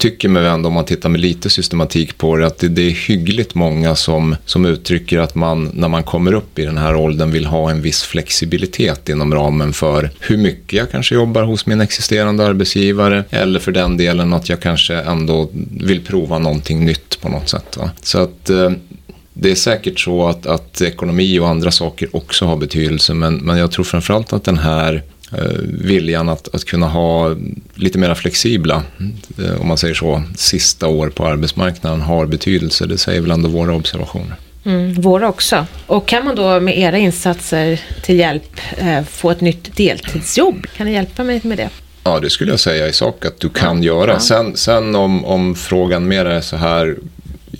tycker 0.00 0.28
mig 0.28 0.46
ändå 0.46 0.68
om 0.68 0.74
man 0.74 0.84
tittar 0.84 1.08
med 1.08 1.20
lite 1.20 1.50
systematik 1.50 2.18
på 2.18 2.36
det 2.36 2.46
att 2.46 2.58
det, 2.58 2.68
det, 2.68 2.82
är 2.82 2.90
hyggligt 2.90 3.54
många 3.54 3.94
som, 3.94 4.36
som 4.44 4.66
uttrycker 4.66 5.18
att 5.18 5.34
man 5.34 5.70
när 5.74 5.88
man 5.88 6.02
kommer 6.02 6.32
upp 6.32 6.58
i 6.58 6.64
den 6.64 6.78
här 6.78 6.96
åldern 6.96 7.30
vill 7.30 7.46
ha 7.46 7.70
en 7.70 7.82
viss 7.82 8.02
flexibilitet 8.02 9.08
inom 9.08 9.34
ramen 9.34 9.72
för 9.72 10.10
hur 10.20 10.36
mycket 10.36 10.72
jag 10.72 10.90
kanske 10.90 11.14
jobbar 11.14 11.42
hos 11.42 11.66
min 11.66 11.80
existerande 11.80 12.46
arbetsgivare 12.46 13.24
eller 13.30 13.60
för 13.60 13.72
den 13.72 13.96
delen 13.96 14.32
att 14.32 14.48
jag 14.48 14.60
kanske 14.60 14.94
ändå 14.94 15.50
vill 15.80 16.04
prova 16.04 16.38
någonting 16.38 16.84
nytt 16.84 17.20
på 17.20 17.28
något 17.28 17.48
sätt. 17.48 17.76
Va? 17.76 17.90
Så 18.02 18.18
att 18.18 18.50
eh, 18.50 18.70
det 19.32 19.50
är 19.50 19.54
säkert 19.54 20.00
så 20.00 20.28
att, 20.28 20.46
att 20.46 20.80
ekonomi 20.80 21.38
och 21.38 21.48
andra 21.48 21.70
saker 21.70 22.16
också 22.16 22.44
har 22.44 22.56
betydelse 22.56 23.14
men, 23.14 23.36
men 23.36 23.58
jag 23.58 23.70
tror 23.70 23.84
framförallt 23.84 24.32
att 24.32 24.44
den 24.44 24.58
här 24.58 25.02
viljan 25.62 26.28
att, 26.28 26.54
att 26.54 26.64
kunna 26.64 26.88
ha 26.88 27.36
lite 27.74 27.98
mer 27.98 28.14
flexibla, 28.14 28.82
eh, 29.38 29.60
om 29.60 29.68
man 29.68 29.78
säger 29.78 29.94
så, 29.94 30.22
sista 30.36 30.88
år 30.88 31.10
på 31.10 31.26
arbetsmarknaden 31.26 32.00
har 32.00 32.26
betydelse. 32.26 32.86
Det 32.86 32.98
säger 32.98 33.20
väl 33.20 33.30
ändå 33.30 33.48
våra 33.48 33.74
observationer. 33.74 34.36
Mm, 34.64 34.94
våra 34.94 35.28
också. 35.28 35.66
Och 35.86 36.08
kan 36.08 36.24
man 36.24 36.36
då 36.36 36.60
med 36.60 36.78
era 36.78 36.98
insatser 36.98 37.80
till 38.02 38.18
hjälp 38.18 38.60
eh, 38.78 39.04
få 39.04 39.30
ett 39.30 39.40
nytt 39.40 39.76
deltidsjobb? 39.76 40.66
Kan 40.76 40.86
ni 40.86 40.92
hjälpa 40.92 41.24
mig 41.24 41.40
med 41.44 41.58
det? 41.58 41.68
Ja, 42.04 42.20
det 42.20 42.30
skulle 42.30 42.50
jag 42.50 42.60
säga 42.60 42.88
i 42.88 42.92
sak 42.92 43.24
att 43.24 43.40
du 43.40 43.48
kan 43.48 43.82
göra. 43.82 44.12
Ja. 44.12 44.20
Sen, 44.20 44.56
sen 44.56 44.94
om, 44.94 45.24
om 45.24 45.54
frågan 45.54 46.08
mer 46.08 46.24
är 46.24 46.40
så 46.40 46.56
här, 46.56 46.96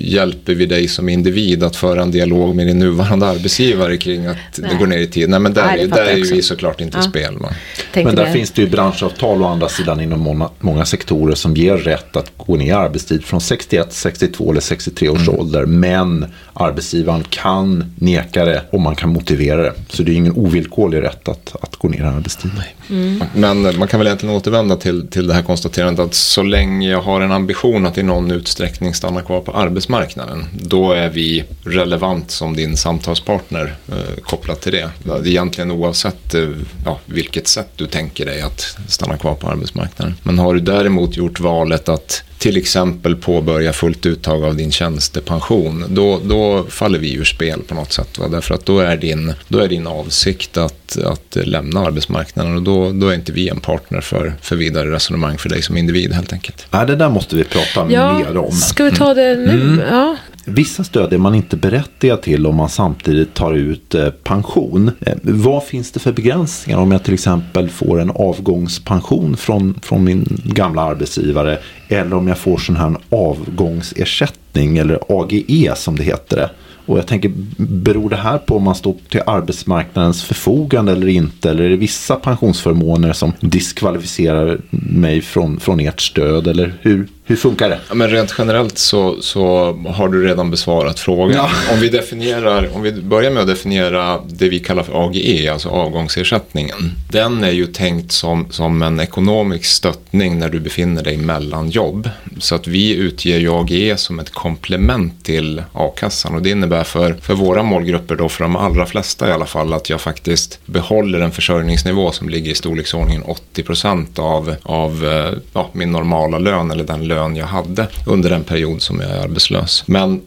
hjälper 0.00 0.54
vi 0.54 0.66
dig 0.66 0.88
som 0.88 1.08
individ 1.08 1.62
att 1.62 1.76
föra 1.76 2.02
en 2.02 2.10
dialog 2.10 2.56
med 2.56 2.66
din 2.66 2.78
nuvarande 2.78 3.26
arbetsgivare 3.26 3.96
kring 3.96 4.26
att 4.26 4.36
Nej. 4.58 4.70
det 4.70 4.78
går 4.78 4.86
ner 4.86 4.98
i 4.98 5.06
tid. 5.06 5.28
Nej, 5.28 5.40
men 5.40 5.54
där, 5.54 5.66
Nej, 5.66 5.86
där 5.86 6.04
är 6.04 6.16
ju 6.16 6.22
vi 6.22 6.42
såklart 6.42 6.80
inte 6.80 6.98
ja. 6.98 7.02
spel. 7.02 7.38
Man. 7.38 7.52
Men 7.94 8.16
där 8.16 8.26
det. 8.26 8.32
finns 8.32 8.50
det 8.50 8.62
ju 8.62 8.68
branschavtal 8.68 9.42
å 9.42 9.46
andra 9.46 9.68
sidan 9.68 10.00
inom 10.00 10.20
många, 10.20 10.50
många, 10.60 10.84
sektorer 10.84 11.34
som 11.34 11.56
ger 11.56 11.76
rätt 11.76 12.16
att 12.16 12.32
gå 12.36 12.56
ner 12.56 12.66
i 12.66 12.70
arbetstid 12.70 13.24
från 13.24 13.40
61, 13.40 13.92
62 13.92 14.50
eller 14.50 14.60
63 14.60 15.08
års 15.08 15.28
mm. 15.28 15.40
ålder. 15.40 15.66
Men 15.66 16.26
arbetsgivaren 16.52 17.24
kan 17.28 17.94
neka 17.98 18.44
det 18.44 18.62
om 18.70 18.82
man 18.82 18.96
kan 18.96 19.08
motivera 19.12 19.62
det. 19.62 19.72
Så 19.88 20.02
det 20.02 20.12
är 20.12 20.16
ingen 20.16 20.36
ovillkorlig 20.36 21.02
rätt 21.02 21.28
att, 21.28 21.56
att 21.62 21.76
gå 21.76 21.88
ner 21.88 22.00
i 22.00 22.06
arbetstid. 22.06 22.50
Mm. 22.90 23.24
Men 23.34 23.78
man 23.78 23.88
kan 23.88 24.00
väl 24.00 24.06
egentligen 24.06 24.34
återvända 24.34 24.76
till, 24.76 25.08
till 25.08 25.26
det 25.26 25.34
här 25.34 25.42
konstaterandet 25.42 26.06
att 26.06 26.14
så 26.14 26.42
länge 26.42 26.90
jag 26.90 27.00
har 27.00 27.20
en 27.20 27.32
ambition 27.32 27.86
att 27.86 27.98
i 27.98 28.02
någon 28.02 28.30
utsträckning 28.30 28.94
stanna 28.94 29.22
kvar 29.22 29.40
på 29.40 29.52
arbetsmarknaden. 29.52 30.44
Då 30.52 30.92
är 30.92 31.08
vi 31.08 31.44
relevant 31.64 32.30
som 32.30 32.56
din 32.56 32.76
samtalspartner 32.76 33.74
eh, 33.88 34.22
kopplat 34.22 34.60
till 34.60 34.72
det. 34.72 34.90
Egentligen 35.24 35.70
oavsett 35.70 36.34
eh, 36.34 36.48
ja, 36.84 36.98
vilket 37.06 37.48
sätt 37.48 37.68
du 37.76 37.86
tänker 37.86 38.26
dig 38.26 38.40
att 38.40 38.76
stanna 38.88 39.16
kvar 39.16 39.34
på 39.34 39.48
arbetsmarknaden. 39.48 40.14
Men 40.22 40.38
har 40.38 40.54
du 40.54 40.60
däremot 40.60 41.16
gjort 41.16 41.40
valet 41.40 41.88
att 41.88 42.22
till 42.40 42.56
exempel 42.56 43.16
påbörja 43.16 43.72
fullt 43.72 44.06
uttag 44.06 44.44
av 44.44 44.56
din 44.56 44.70
tjänstepension, 44.70 45.84
då, 45.88 46.20
då 46.24 46.64
faller 46.68 46.98
vi 46.98 47.14
ur 47.14 47.24
spel 47.24 47.62
på 47.68 47.74
något 47.74 47.92
sätt. 47.92 48.18
Va? 48.18 48.28
Därför 48.28 48.54
att 48.54 48.66
då 48.66 48.80
är 48.80 48.96
din, 48.96 49.34
då 49.48 49.58
är 49.58 49.68
din 49.68 49.86
avsikt 49.86 50.56
att, 50.56 50.98
att 51.04 51.36
lämna 51.46 51.80
arbetsmarknaden 51.80 52.56
och 52.56 52.62
då, 52.62 52.90
då 52.92 53.08
är 53.08 53.14
inte 53.14 53.32
vi 53.32 53.48
en 53.48 53.60
partner 53.60 54.00
för, 54.00 54.34
för 54.42 54.56
vidare 54.56 54.90
resonemang 54.90 55.38
för 55.38 55.48
dig 55.48 55.62
som 55.62 55.76
individ 55.76 56.12
helt 56.12 56.32
enkelt. 56.32 56.66
Nej, 56.70 56.86
det 56.86 56.96
där 56.96 57.08
måste 57.08 57.36
vi 57.36 57.44
prata 57.44 57.92
ja, 57.92 58.18
mer 58.18 58.36
om. 58.36 58.52
Ska 58.52 58.84
vi 58.84 58.90
ta 58.90 59.14
det 59.14 59.36
nu? 59.36 59.52
Mm. 59.52 59.80
Ja. 59.90 60.16
Vissa 60.52 60.84
stöd 60.84 61.12
är 61.12 61.18
man 61.18 61.34
inte 61.34 61.56
berättigad 61.56 62.22
till 62.22 62.46
om 62.46 62.56
man 62.56 62.68
samtidigt 62.68 63.34
tar 63.34 63.52
ut 63.52 63.94
eh, 63.94 64.10
pension. 64.10 64.90
Eh, 65.00 65.14
vad 65.22 65.64
finns 65.64 65.92
det 65.92 66.00
för 66.00 66.12
begränsningar 66.12 66.78
om 66.78 66.92
jag 66.92 67.02
till 67.04 67.14
exempel 67.14 67.68
får 67.68 68.00
en 68.00 68.10
avgångspension 68.10 69.36
från, 69.36 69.80
från 69.82 70.04
min 70.04 70.40
gamla 70.44 70.82
arbetsgivare 70.82 71.58
eller 71.88 72.16
om 72.16 72.28
jag 72.28 72.38
får 72.38 72.58
sån 72.58 72.76
här 72.76 72.96
avgångsersättning 73.10 74.78
eller 74.78 74.98
AGE 75.08 75.72
som 75.76 75.96
det 75.96 76.04
heter 76.04 76.36
det. 76.36 76.50
Och 76.86 76.98
jag 76.98 77.06
tänker, 77.06 77.32
beror 77.56 78.10
det 78.10 78.16
här 78.16 78.38
på 78.38 78.56
om 78.56 78.62
man 78.62 78.74
står 78.74 78.96
till 79.08 79.22
arbetsmarknadens 79.26 80.22
förfogande 80.22 80.92
eller 80.92 81.06
inte? 81.06 81.50
Eller 81.50 81.64
är 81.64 81.68
det 81.68 81.76
vissa 81.76 82.16
pensionsförmåner 82.16 83.12
som 83.12 83.32
diskvalificerar 83.40 84.60
mig 84.70 85.20
från, 85.20 85.60
från 85.60 85.80
ert 85.80 86.00
stöd? 86.00 86.46
Eller 86.46 86.74
hur, 86.80 87.08
hur 87.30 87.36
funkar 87.36 87.68
det? 87.68 87.80
Ja, 87.88 87.94
men 87.94 88.10
rent 88.10 88.34
generellt 88.38 88.78
så, 88.78 89.22
så 89.22 89.72
har 89.88 90.08
du 90.08 90.26
redan 90.26 90.50
besvarat 90.50 91.00
frågan. 91.00 91.36
Ja. 91.36 91.72
Om, 91.72 91.80
vi 91.80 91.88
definierar, 91.88 92.70
om 92.74 92.82
vi 92.82 92.92
börjar 92.92 93.30
med 93.30 93.40
att 93.40 93.48
definiera 93.48 94.20
det 94.26 94.48
vi 94.48 94.58
kallar 94.58 94.82
för 94.82 95.06
AGE, 95.06 95.52
alltså 95.52 95.68
avgångsersättningen. 95.68 96.92
Den 97.10 97.44
är 97.44 97.50
ju 97.50 97.66
tänkt 97.66 98.12
som, 98.12 98.46
som 98.50 98.82
en 98.82 99.00
ekonomisk 99.00 99.64
stöttning 99.64 100.38
när 100.38 100.48
du 100.48 100.60
befinner 100.60 101.02
dig 101.02 101.16
mellan 101.16 101.70
jobb. 101.70 102.10
Så 102.38 102.54
att 102.54 102.66
vi 102.66 102.94
utger 102.94 103.38
ju 103.38 103.50
AGE 103.50 103.96
som 103.96 104.18
ett 104.18 104.30
komplement 104.30 105.24
till 105.24 105.62
a-kassan 105.72 106.34
och 106.34 106.42
det 106.42 106.50
innebär 106.50 106.84
för, 106.84 107.12
för 107.12 107.34
våra 107.34 107.62
målgrupper 107.62 108.16
då, 108.16 108.28
för 108.28 108.44
de 108.44 108.56
allra 108.56 108.86
flesta 108.86 109.28
i 109.28 109.32
alla 109.32 109.46
fall, 109.46 109.72
att 109.72 109.90
jag 109.90 110.00
faktiskt 110.00 110.58
behåller 110.66 111.20
en 111.20 111.32
försörjningsnivå 111.32 112.12
som 112.12 112.28
ligger 112.28 112.52
i 112.52 112.54
storleksordningen 112.54 113.22
80 113.22 113.62
procent 113.62 114.18
av, 114.18 114.54
av 114.62 115.04
eh, 115.04 115.38
ja, 115.52 115.70
min 115.72 115.92
normala 115.92 116.38
lön 116.38 116.70
eller 116.70 116.84
den 116.84 117.08
lön 117.08 117.19
lön 117.20 117.36
jag 117.36 117.46
hade 117.46 117.86
under 118.06 118.30
den 118.30 118.44
period 118.44 118.82
som 118.82 119.00
jag 119.00 119.10
är 119.10 119.22
arbetslös. 119.22 119.84
Men 119.86 120.20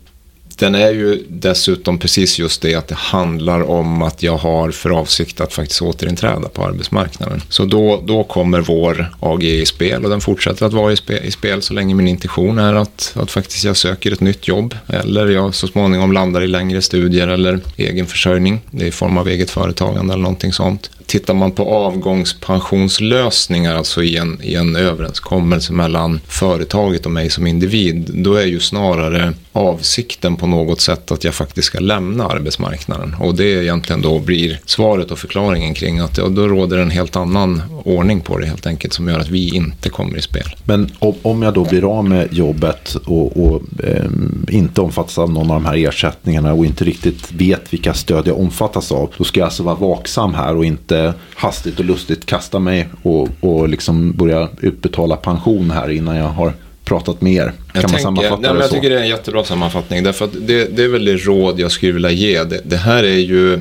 den 0.57 0.75
är 0.75 0.91
ju 0.91 1.23
dessutom 1.29 1.99
precis 1.99 2.39
just 2.39 2.61
det 2.61 2.75
att 2.75 2.87
det 2.87 2.95
handlar 2.95 3.69
om 3.69 4.01
att 4.01 4.23
jag 4.23 4.37
har 4.37 4.71
för 4.71 4.89
avsikt 4.89 5.41
att 5.41 5.53
faktiskt 5.53 5.81
återinträda 5.81 6.49
på 6.49 6.63
arbetsmarknaden. 6.65 7.41
Så 7.49 7.65
då, 7.65 8.03
då 8.05 8.23
kommer 8.23 8.61
vår 8.61 9.15
AG 9.19 9.43
i 9.43 9.65
spel 9.65 10.03
och 10.03 10.09
den 10.09 10.21
fortsätter 10.21 10.65
att 10.65 10.73
vara 10.73 10.91
i 10.91 10.95
spel, 10.95 11.23
i 11.23 11.31
spel 11.31 11.61
så 11.61 11.73
länge 11.73 11.95
min 11.95 12.07
intention 12.07 12.59
är 12.59 12.73
att, 12.73 13.13
att 13.15 13.31
faktiskt 13.31 13.63
jag 13.63 13.77
söker 13.77 14.11
ett 14.11 14.21
nytt 14.21 14.47
jobb 14.47 14.75
eller 14.87 15.27
jag 15.27 15.55
så 15.55 15.67
småningom 15.67 16.11
landar 16.11 16.41
i 16.41 16.47
längre 16.47 16.81
studier 16.81 17.27
eller 17.27 17.59
egen 17.77 18.07
försörjning 18.07 18.61
i 18.71 18.91
form 18.91 19.17
av 19.17 19.27
eget 19.27 19.49
företagande 19.49 20.13
eller 20.13 20.23
någonting 20.23 20.53
sånt. 20.53 20.89
Tittar 21.05 21.33
man 21.33 21.51
på 21.51 21.63
avgångspensionslösningar, 21.63 23.75
alltså 23.75 24.03
i 24.03 24.17
en, 24.17 24.39
i 24.43 24.55
en 24.55 24.75
överenskommelse 24.75 25.73
mellan 25.73 26.19
företaget 26.27 27.05
och 27.05 27.11
mig 27.11 27.29
som 27.29 27.47
individ, 27.47 28.09
då 28.13 28.35
är 28.35 28.45
ju 28.45 28.59
snarare 28.59 29.33
avsikten 29.51 30.35
på 30.35 30.47
något 30.47 30.81
sätt 30.81 31.11
att 31.11 31.23
jag 31.23 31.33
faktiskt 31.33 31.67
ska 31.67 31.79
lämna 31.79 32.25
arbetsmarknaden. 32.25 33.15
Och 33.19 33.35
det 33.35 33.63
egentligen 33.63 34.01
då 34.01 34.19
blir 34.19 34.59
svaret 34.65 35.11
och 35.11 35.19
förklaringen 35.19 35.73
kring 35.73 35.99
att 35.99 36.17
ja, 36.17 36.27
då 36.27 36.47
råder 36.47 36.77
en 36.77 36.91
helt 36.91 37.15
annan 37.15 37.61
ordning 37.83 38.21
på 38.21 38.37
det 38.37 38.45
helt 38.45 38.67
enkelt 38.67 38.93
som 38.93 39.07
gör 39.07 39.19
att 39.19 39.29
vi 39.29 39.55
inte 39.55 39.89
kommer 39.89 40.17
i 40.17 40.21
spel. 40.21 40.55
Men 40.63 40.91
om 41.21 41.41
jag 41.41 41.53
då 41.53 41.65
blir 41.65 41.97
av 41.97 42.05
med 42.05 42.33
jobbet 42.33 42.95
och, 43.05 43.45
och 43.45 43.61
eh, 43.83 44.05
inte 44.47 44.81
omfattas 44.81 45.17
av 45.17 45.31
någon 45.31 45.51
av 45.51 45.61
de 45.61 45.65
här 45.65 45.87
ersättningarna 45.87 46.53
och 46.53 46.65
inte 46.65 46.85
riktigt 46.85 47.31
vet 47.31 47.73
vilka 47.73 47.93
stöd 47.93 48.27
jag 48.27 48.39
omfattas 48.39 48.91
av, 48.91 49.13
då 49.17 49.23
ska 49.23 49.39
jag 49.39 49.45
alltså 49.45 49.63
vara 49.63 49.75
vaksam 49.75 50.33
här 50.33 50.55
och 50.55 50.65
inte 50.65 50.92
hastigt 51.35 51.79
och 51.79 51.85
lustigt 51.85 52.25
kasta 52.25 52.59
mig 52.59 52.87
och, 53.01 53.29
och 53.39 53.69
liksom 53.69 54.11
börja 54.11 54.49
utbetala 54.61 55.15
pension 55.15 55.71
här 55.71 55.91
innan 55.91 56.15
jag 56.15 56.27
har 56.27 56.53
pratat 56.83 57.21
med 57.21 57.33
er. 57.33 57.45
Kan 57.45 57.53
jag 57.73 57.81
man 57.81 57.81
tänker, 57.81 58.03
sammanfatta 58.03 58.41
nej, 58.41 58.53
det 58.53 58.59
Jag 58.59 58.69
tycker 58.69 58.89
det 58.89 58.95
är 58.95 59.01
en 59.01 59.07
jättebra 59.07 59.43
sammanfattning. 59.43 60.03
Därför 60.03 60.25
att 60.25 60.33
det, 60.47 60.75
det 60.75 60.83
är 60.83 60.87
väl 60.87 61.05
det 61.05 61.17
råd 61.17 61.59
jag 61.59 61.71
skulle 61.71 61.91
vilja 61.91 62.11
ge. 62.11 62.43
Det, 62.43 62.61
det 62.63 62.77
här 62.77 63.03
är 63.03 63.17
ju 63.17 63.59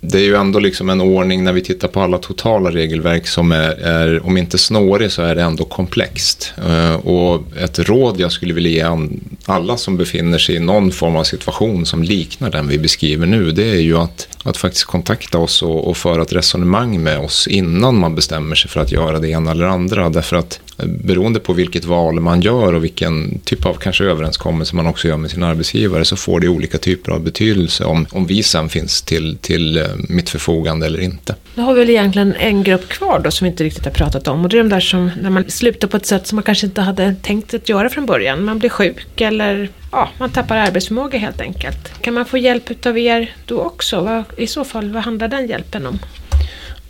det 0.00 0.18
är 0.18 0.22
ju 0.22 0.34
ändå 0.34 0.58
liksom 0.58 0.90
en 0.90 1.00
ordning 1.00 1.44
när 1.44 1.52
vi 1.52 1.60
tittar 1.60 1.88
på 1.88 2.00
alla 2.00 2.18
totala 2.18 2.70
regelverk 2.70 3.26
som 3.26 3.52
är, 3.52 3.70
är 3.70 4.26
om 4.26 4.36
inte 4.36 4.58
snårig 4.58 5.12
så 5.12 5.22
är 5.22 5.34
det 5.34 5.42
ändå 5.42 5.64
komplext. 5.64 6.52
Uh, 6.68 6.94
och 6.94 7.42
ett 7.56 7.78
råd 7.78 8.20
jag 8.20 8.32
skulle 8.32 8.54
vilja 8.54 8.70
ge 8.70 9.08
alla 9.44 9.76
som 9.76 9.96
befinner 9.96 10.38
sig 10.38 10.54
i 10.54 10.60
någon 10.60 10.92
form 10.92 11.16
av 11.16 11.24
situation 11.24 11.86
som 11.86 12.02
liknar 12.02 12.50
den 12.50 12.68
vi 12.68 12.78
beskriver 12.78 13.26
nu, 13.26 13.50
det 13.50 13.70
är 13.70 13.80
ju 13.80 13.98
att, 13.98 14.28
att 14.42 14.56
faktiskt 14.56 14.84
kontakta 14.84 15.38
oss 15.38 15.62
och, 15.62 15.88
och 15.88 15.96
föra 15.96 16.22
ett 16.22 16.32
resonemang 16.32 17.02
med 17.02 17.18
oss 17.18 17.46
innan 17.46 17.98
man 17.98 18.14
bestämmer 18.14 18.56
sig 18.56 18.70
för 18.70 18.80
att 18.80 18.92
göra 18.92 19.18
det 19.18 19.28
ena 19.28 19.50
eller 19.50 19.66
andra. 19.66 20.08
Därför 20.08 20.36
att 20.36 20.60
beroende 20.86 21.40
på 21.40 21.52
vilket 21.52 21.84
val 21.84 22.20
man 22.20 22.40
gör 22.40 22.72
och 22.72 22.84
vilken 22.84 23.38
typ 23.38 23.66
av 23.66 23.74
kanske 23.74 24.04
överenskommelse 24.04 24.76
man 24.76 24.86
också 24.86 25.08
gör 25.08 25.16
med 25.16 25.30
sin 25.30 25.42
arbetsgivare 25.42 26.04
så 26.04 26.16
får 26.16 26.40
det 26.40 26.48
olika 26.48 26.78
typer 26.78 27.12
av 27.12 27.20
betydelse 27.20 27.84
om, 27.84 28.06
om 28.10 28.26
vi 28.26 28.42
sen 28.42 28.68
finns 28.68 29.02
till, 29.02 29.38
till 29.40 29.76
eh, 29.76 29.84
mitt 30.08 30.30
förfogande 30.30 30.86
eller 30.86 31.00
inte. 31.00 31.34
Då 31.54 31.62
har 31.62 31.74
vi 31.74 31.80
väl 31.80 31.90
egentligen 31.90 32.34
en 32.34 32.62
grupp 32.62 32.88
kvar 32.88 33.20
då 33.24 33.30
som 33.30 33.44
vi 33.44 33.50
inte 33.50 33.64
riktigt 33.64 33.84
har 33.84 33.92
pratat 33.92 34.28
om 34.28 34.44
och 34.44 34.48
det 34.48 34.56
är 34.56 34.62
de 34.62 34.68
där 34.68 34.80
som 34.80 35.10
när 35.20 35.30
man 35.30 35.44
slutar 35.50 35.88
på 35.88 35.96
ett 35.96 36.06
sätt 36.06 36.26
som 36.26 36.36
man 36.36 36.42
kanske 36.42 36.66
inte 36.66 36.80
hade 36.80 37.14
tänkt 37.22 37.54
att 37.54 37.68
göra 37.68 37.88
från 37.88 38.06
början. 38.06 38.44
Man 38.44 38.58
blir 38.58 38.70
sjuk 38.70 39.20
eller 39.20 39.68
ja, 39.92 40.08
man 40.18 40.30
tappar 40.30 40.56
arbetsförmåga 40.56 41.18
helt 41.18 41.40
enkelt. 41.40 42.02
Kan 42.02 42.14
man 42.14 42.24
få 42.24 42.38
hjälp 42.38 42.86
av 42.86 42.98
er 42.98 43.34
då 43.46 43.60
också? 43.60 44.00
Vad, 44.00 44.24
I 44.36 44.46
så 44.46 44.64
fall, 44.64 44.92
vad 44.92 45.02
handlar 45.02 45.28
den 45.28 45.46
hjälpen 45.46 45.86
om? 45.86 45.98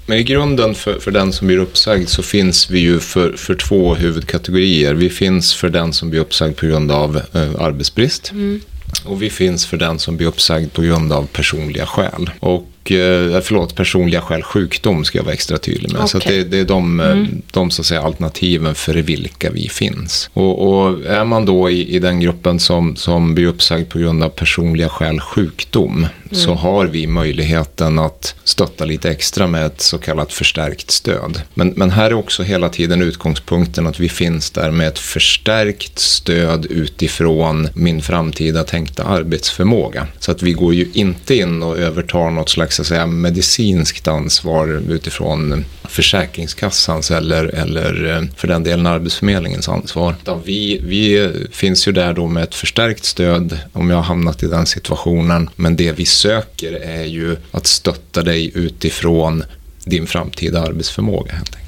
Men 0.09 0.19
i 0.19 0.23
grunden 0.23 0.75
för, 0.75 0.99
för 0.99 1.11
den 1.11 1.33
som 1.33 1.47
blir 1.47 1.59
uppsagd 1.59 2.09
så 2.09 2.23
finns 2.23 2.71
vi 2.71 2.79
ju 2.79 3.01
för, 3.01 3.33
för 3.33 3.55
två 3.55 3.95
huvudkategorier. 3.95 4.95
Vi 4.95 5.11
finns 5.11 5.55
för 5.55 5.69
den 5.69 5.93
som 5.93 6.11
blir 6.11 6.21
uppsagd 6.21 6.57
på 6.57 6.67
grund 6.67 6.93
av 6.93 7.17
eh, 7.17 7.61
arbetsbrist. 7.61 8.31
Mm. 8.33 8.61
Och 9.05 9.23
vi 9.23 9.31
finns 9.31 9.67
för 9.67 9.77
den 9.77 9.99
som 9.99 10.17
blir 10.17 10.27
uppsagd 10.27 10.73
på 10.73 10.83
grund 10.83 11.13
av 11.13 11.27
personliga 11.27 11.87
skäl. 11.87 12.31
Och 12.41 12.67
eh, 12.93 13.41
förlåt, 13.41 13.75
personliga 13.75 14.21
skäl, 14.21 14.43
sjukdom 14.43 15.05
ska 15.05 15.19
jag 15.19 15.25
vara 15.25 15.35
extra 15.35 15.59
tydlig 15.59 15.93
med. 15.93 16.03
Okay. 16.03 16.09
Så 16.09 16.19
det, 16.19 16.45
det, 16.45 16.59
är 16.59 16.65
de, 16.65 17.01
eh, 17.01 17.11
mm. 17.11 17.43
de 17.51 17.71
så 17.71 17.83
att 17.83 17.87
säga, 17.87 18.03
alternativen 18.03 18.75
för 18.75 18.95
vilka 18.95 19.51
vi 19.51 19.69
finns. 19.69 20.31
Och, 20.33 20.69
och 20.69 21.07
är 21.07 21.25
man 21.25 21.45
då 21.45 21.71
i, 21.71 21.95
i, 21.95 21.99
den 21.99 22.21
gruppen 22.21 22.61
som, 22.61 22.97
som 22.97 23.35
blir 23.35 23.47
uppsagd 23.47 23.89
på 23.89 23.99
grund 23.99 24.23
av 24.23 24.29
personliga 24.29 24.89
skäl, 24.89 25.21
sjukdom, 25.21 25.97
mm. 25.97 26.09
så 26.31 26.55
har 26.55 26.87
vi 26.87 27.07
möjligheten 27.07 27.99
att 27.99 28.35
stötta 28.45 28.85
lite 28.85 29.11
extra 29.11 29.47
med 29.47 29.67
ett 29.67 29.81
så 29.81 29.99
kallat 29.99 30.33
förstärkt 30.33 30.91
stöd. 30.91 31.43
Men, 31.55 31.69
men 31.77 31.91
här 31.91 32.11
är 32.11 32.15
också 32.15 32.43
hela 32.43 32.69
tiden 32.69 33.03
utgångspunkten 33.03 33.87
att 33.87 34.01
vi 34.01 34.09
finns 34.09 34.51
där 34.51 34.71
med 34.71 34.89
ett 34.89 34.99
förstärkt 34.99 35.99
stöd 35.99 36.67
utifrån 36.67 37.69
min 37.75 38.03
framtida 38.03 38.65
tänkta 38.65 39.05
arbetsförmåga. 39.05 40.07
Så 40.19 40.33
att 40.33 40.43
vi 40.43 40.53
går 40.53 40.75
ju 40.75 40.89
inte 40.93 41.35
in 41.35 41.63
och 41.63 41.79
övertar 41.79 42.31
något 42.31 42.49
slags 42.49 42.78
så 42.79 42.83
att 42.83 42.87
säga, 42.87 43.07
medicinskt 43.07 44.09
ansvar 44.09 44.83
utifrån 44.89 45.65
Försäkringskassans 45.85 47.11
eller, 47.11 47.45
eller 47.45 48.17
eh, 48.17 48.23
för 48.37 48.49
den 48.49 48.63
delen 48.63 48.87
Arbetsförmedlingens 48.87 49.69
ansvar. 49.69 50.15
Vi, 50.45 50.81
vi 50.85 51.31
finns 51.53 51.89
ju 51.89 51.93
där 51.93 52.13
då 52.13 52.27
med 52.27 52.43
ett 52.43 52.55
förstärkt 52.55 53.05
stöd 53.05 53.59
om 53.73 53.91
jag 53.91 53.97
har 53.97 54.03
hamnat 54.03 54.43
i 54.43 54.47
den 54.47 54.67
situationen. 54.67 55.51
Men 55.57 55.77
det 55.77 55.93
vi 55.93 56.07
söker 56.07 56.73
är 56.73 57.05
ju 57.05 57.37
att 57.51 57.67
stötta 57.67 58.23
dig 58.23 58.51
utifrån 58.55 59.45
din 59.85 60.07
framtida 60.07 60.61
arbetsförmåga 60.61 61.33
helt 61.33 61.57
enkelt. 61.57 61.68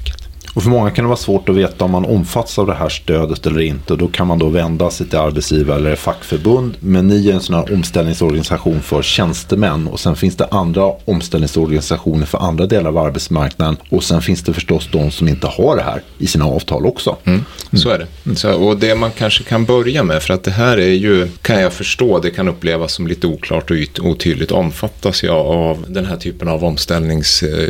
Och 0.53 0.63
för 0.63 0.69
många 0.69 0.91
kan 0.91 1.05
det 1.05 1.09
vara 1.09 1.17
svårt 1.17 1.49
att 1.49 1.55
veta 1.55 1.85
om 1.85 1.91
man 1.91 2.05
omfattas 2.05 2.59
av 2.59 2.67
det 2.67 2.73
här 2.73 2.89
stödet 2.89 3.45
eller 3.45 3.61
inte. 3.61 3.93
Och 3.93 3.99
då 3.99 4.07
kan 4.07 4.27
man 4.27 4.39
då 4.39 4.49
vända 4.49 4.89
sig 4.89 5.07
till 5.07 5.19
arbetsgivare 5.19 5.79
eller 5.79 5.95
fackförbund. 5.95 6.77
Men 6.79 7.07
ni 7.07 7.29
är 7.29 7.33
en 7.33 7.41
sån 7.41 7.55
här 7.55 7.73
omställningsorganisation 7.73 8.81
för 8.81 9.01
tjänstemän. 9.01 9.87
Och 9.87 9.99
sen 9.99 10.15
finns 10.15 10.35
det 10.35 10.45
andra 10.45 10.91
omställningsorganisationer 11.05 12.25
för 12.25 12.37
andra 12.37 12.65
delar 12.65 12.89
av 12.89 12.97
arbetsmarknaden. 12.97 13.77
Och 13.89 14.03
sen 14.03 14.21
finns 14.21 14.43
det 14.43 14.53
förstås 14.53 14.89
de 14.91 15.11
som 15.11 15.27
inte 15.27 15.47
har 15.47 15.75
det 15.75 15.83
här 15.83 16.01
i 16.17 16.27
sina 16.27 16.45
avtal 16.45 16.85
också. 16.85 17.17
Mm. 17.23 17.45
Så 17.73 17.89
är 17.89 17.99
det. 17.99 18.35
Så, 18.35 18.53
och 18.53 18.77
det 18.77 18.95
man 18.95 19.11
kanske 19.11 19.43
kan 19.43 19.65
börja 19.65 20.03
med, 20.03 20.23
för 20.23 20.33
att 20.33 20.43
det 20.43 20.51
här 20.51 20.77
är 20.77 20.93
ju, 20.93 21.27
kan 21.41 21.61
jag 21.61 21.73
förstå, 21.73 22.19
det 22.19 22.31
kan 22.31 22.47
upplevas 22.47 22.93
som 22.93 23.07
lite 23.07 23.27
oklart 23.27 23.71
och 23.71 24.05
otydligt. 24.05 24.51
Omfattas 24.51 25.23
jag 25.23 25.37
av 25.37 25.85
den 25.87 26.05
här 26.05 26.17
typen 26.17 26.47
av 26.47 26.63
omställnings... 26.63 27.43
Eh, 27.43 27.69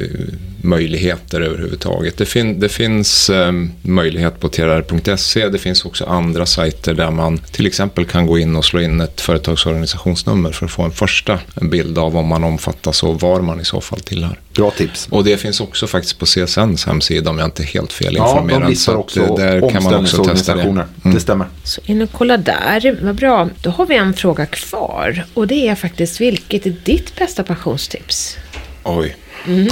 omställningsmöjligheter 0.61 1.41
överhuvudtaget? 1.41 2.17
Det, 2.17 2.25
fin 2.25 2.59
det 2.59 2.69
finns 2.69 3.29
eh, 3.29 3.51
möjlighet 3.81 4.39
på 4.39 4.49
trr.se. 4.49 5.49
Det 5.49 5.57
finns 5.57 5.85
också 5.85 6.05
andra 6.05 6.45
sajter 6.45 6.93
där 6.93 7.11
man 7.11 7.37
till 7.37 7.67
exempel 7.67 8.05
kan 8.05 8.27
gå 8.27 8.39
in 8.39 8.55
och 8.55 8.65
slå 8.65 8.81
in 8.81 9.01
ett 9.01 9.21
företagsorganisationsnummer 9.21 10.51
för 10.51 10.65
att 10.65 10.71
få 10.71 10.83
en 10.83 10.91
första 10.91 11.39
bild 11.61 11.97
av 11.97 12.17
om 12.17 12.27
man 12.27 12.43
omfattas 12.43 13.03
och 13.03 13.21
var 13.21 13.41
man 13.41 13.59
i 13.59 13.65
så 13.65 13.81
fall 13.81 13.99
tillhör. 13.99 14.39
Bra 14.53 14.71
tips. 14.71 15.07
Och 15.11 15.23
det 15.23 15.37
finns 15.37 15.61
också 15.61 15.87
faktiskt 15.87 16.19
på 16.19 16.25
CSNs 16.25 16.85
hemsida 16.85 17.29
om 17.29 17.37
jag 17.37 17.47
inte 17.47 17.63
är 17.63 17.67
helt 17.67 17.93
fel 17.93 18.17
informerad. 18.17 18.61
Ja, 18.61 18.65
de 18.65 18.69
listar 18.69 18.95
också 18.95 19.35
där 19.35 19.69
kan 19.69 19.83
man 19.83 19.95
också 19.95 20.23
testa 20.23 20.55
det. 20.55 20.61
Mm. 20.61 20.85
Det 21.03 21.19
stämmer. 21.19 21.47
Så 21.63 21.81
in 21.85 22.01
och 22.01 22.11
kolla 22.11 22.37
där. 22.37 22.97
Vad 23.01 23.15
bra. 23.15 23.49
Då 23.61 23.69
har 23.69 23.85
vi 23.85 23.95
en 23.95 24.13
fråga 24.13 24.45
kvar. 24.45 25.25
Och 25.33 25.47
det 25.47 25.67
är 25.67 25.75
faktiskt 25.75 26.21
vilket 26.21 26.65
är 26.65 26.75
ditt 26.83 27.15
bästa 27.15 27.43
pensionstips? 27.43 28.37
Oj. 28.83 29.15
Mm. 29.47 29.67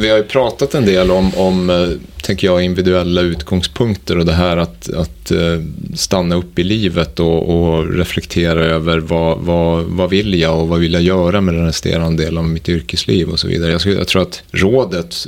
Vi 0.00 0.08
har 0.08 0.16
ju 0.16 0.24
pratat 0.24 0.74
en 0.74 0.86
del 0.86 1.10
om, 1.10 1.34
om 1.34 1.70
eh, 1.70 1.88
tänker 2.22 2.46
jag, 2.46 2.62
individuella 2.62 3.20
utgångspunkter 3.20 4.18
och 4.18 4.26
det 4.26 4.32
här 4.32 4.56
att, 4.56 4.90
att 4.94 5.30
eh, 5.30 5.60
stanna 5.94 6.34
upp 6.34 6.58
i 6.58 6.64
livet 6.64 7.20
och, 7.20 7.48
och 7.48 7.92
reflektera 7.92 8.64
över 8.64 8.98
vad, 8.98 9.38
vad, 9.38 9.84
vad 9.84 10.10
vill 10.10 10.40
jag 10.40 10.60
och 10.60 10.68
vad 10.68 10.80
vill 10.80 10.92
jag 10.92 11.02
göra 11.02 11.40
med 11.40 11.54
den 11.54 11.66
resterande 11.66 12.20
delen 12.22 12.38
av 12.38 12.48
mitt 12.48 12.68
yrkesliv 12.68 13.28
och 13.28 13.40
så 13.40 13.48
vidare. 13.48 13.72
Jag, 13.72 13.86
jag 13.86 14.08
tror 14.08 14.22
att 14.22 14.42
rådet 14.50 15.26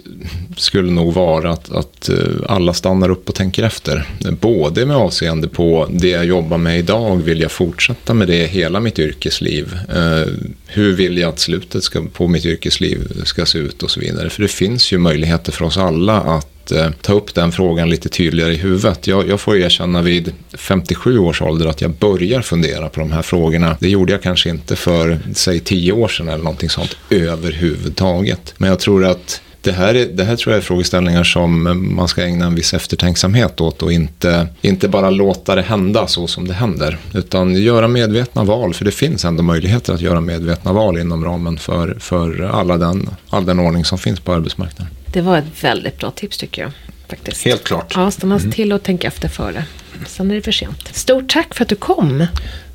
skulle 0.57 0.91
nog 0.91 1.15
vara 1.15 1.51
att, 1.51 1.73
att 1.73 2.09
eh, 2.09 2.17
alla 2.49 2.75
stannar 2.75 3.09
upp 3.09 3.29
och 3.29 3.35
tänker 3.35 3.63
efter. 3.63 4.09
Både 4.41 4.87
med 4.87 4.97
avseende 4.97 5.49
på 5.49 5.89
det 5.91 6.09
jag 6.09 6.25
jobbar 6.25 6.59
med 6.59 6.79
idag, 6.79 7.17
vill 7.17 7.41
jag 7.41 7.53
fortsätta 7.53 8.15
med 8.15 8.29
det 8.29 8.47
hela 8.47 8.81
mitt 8.81 8.99
yrkesliv? 8.99 9.79
Eh, 9.95 10.33
hur 10.67 10.93
vill 10.93 11.19
jag 11.19 11.29
att 11.29 11.39
slutet 11.39 11.85
ska, 11.85 12.03
på 12.13 12.29
mitt 12.29 12.45
yrkesliv 12.45 13.23
ska 13.25 13.47
se 13.47 13.59
ut 13.59 13.83
och 13.83 13.91
så 13.91 14.01
vidare. 14.01 14.31
För 14.31 14.43
det 14.43 14.49
finns 14.49 14.93
ju 14.93 14.99
möjligheter 14.99 15.53
för 15.53 15.65
oss 15.65 15.77
alla 15.77 16.21
att 16.21 16.62
eh, 16.71 16.91
ta 17.01 17.13
upp 17.13 17.35
den 17.35 17.53
frågan 17.53 17.91
lite 17.91 18.09
tydligare 18.09 18.53
i 18.53 18.57
huvudet. 18.57 19.07
Jag, 19.07 19.29
jag 19.29 19.41
får 19.41 19.57
erkänna 19.57 20.03
vid 20.03 20.33
57 20.55 21.19
års 21.19 21.43
ålder 21.43 21.67
att 21.67 21.81
jag 21.81 21.91
börjar 21.91 22.43
fundera 22.43 22.89
på 22.89 23.01
de 23.01 23.13
här 23.13 23.23
frågorna. 23.23 23.77
Det 23.81 23.89
gjorde 23.89 24.13
jag 24.13 24.23
kanske 24.23 24.51
inte 24.51 24.77
för, 24.77 25.21
säg 25.35 25.61
10 25.61 25.93
år 25.93 26.09
sedan 26.09 26.29
eller 26.29 26.45
någonting 26.45 26.71
sånt 26.71 26.97
överhuvudtaget. 27.11 28.55
Men 28.57 28.69
jag 28.69 28.79
tror 28.79 29.05
att 29.05 29.41
det 29.63 29.73
här, 29.73 29.95
är, 29.95 30.07
det 30.07 30.25
här 30.25 30.37
tror 30.37 30.53
jag 30.53 30.59
är 30.59 30.65
frågeställningar 30.65 31.25
som 31.25 31.79
man 31.97 32.09
ska 32.09 32.23
ägna 32.23 32.47
en 32.47 32.55
viss 32.55 32.75
eftertänksamhet 32.75 33.61
åt 33.61 33.83
och 33.83 33.93
inte, 33.93 34.49
inte 34.61 34.89
bara 34.89 35.11
låta 35.11 35.55
det 35.55 35.63
hända 35.63 36.07
så 36.07 36.27
som 36.27 36.49
det 36.49 36.55
händer. 36.55 36.99
Utan 37.15 37.55
göra 37.55 37.89
medvetna 37.89 38.45
val, 38.45 38.75
för 38.75 38.85
det 38.85 38.91
finns 38.91 39.25
ändå 39.25 39.43
möjligheter 39.43 39.95
att 39.95 40.01
göra 40.01 40.21
medvetna 40.21 40.73
val 40.73 40.99
inom 40.99 41.25
ramen 41.25 41.59
för, 41.59 41.97
för 42.01 42.43
alla 42.43 42.77
den, 42.77 43.11
all 43.31 43.47
den 43.47 43.59
ordning 43.59 43.85
som 43.85 43.99
finns 43.99 44.21
på 44.21 44.33
arbetsmarknaden. 44.33 44.95
Det 45.07 45.21
var 45.21 45.39
ett 45.39 45.65
väldigt 45.65 45.99
bra 45.99 46.11
tips 46.11 46.39
tycker 46.39 46.63
jag. 46.63 46.73
Faktiskt. 47.09 47.45
Helt 47.45 47.65
klart. 47.65 47.93
Ja, 47.97 48.11
stanna 48.11 48.37
mm. 48.37 48.53
till 48.53 48.73
och 48.73 48.83
tänka 48.83 49.09
efter 49.09 49.29
före. 49.29 49.65
Sen 50.07 50.31
är 50.31 50.35
det 50.35 50.43
för 50.43 50.53
sent. 50.53 50.89
Stort 50.93 51.33
tack 51.33 51.55
för 51.55 51.63
att 51.63 51.69
du 51.69 51.77
kom. 51.77 52.27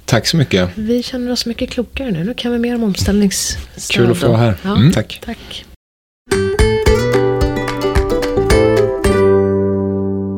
Tack 0.06 0.28
så 0.28 0.38
mycket. 0.38 0.69
Vi 0.76 1.04
känner 1.04 1.32
oss 1.32 1.45
mycket 1.45 1.69
klokare 1.69 2.12
nu. 2.12 2.23
Nu 2.23 2.34
kan 2.34 2.52
vi 2.52 2.60
mer 2.60 2.76
om 2.76 2.84
omställningsstöd. 2.84 3.62
Kul 3.89 4.12
att 4.12 4.17
få 4.17 4.28
vara 4.28 4.38
här. 4.38 4.58
Ja, 4.63 4.76
mm. 4.76 4.91
Tack. 4.93 5.21
tack. 5.26 5.65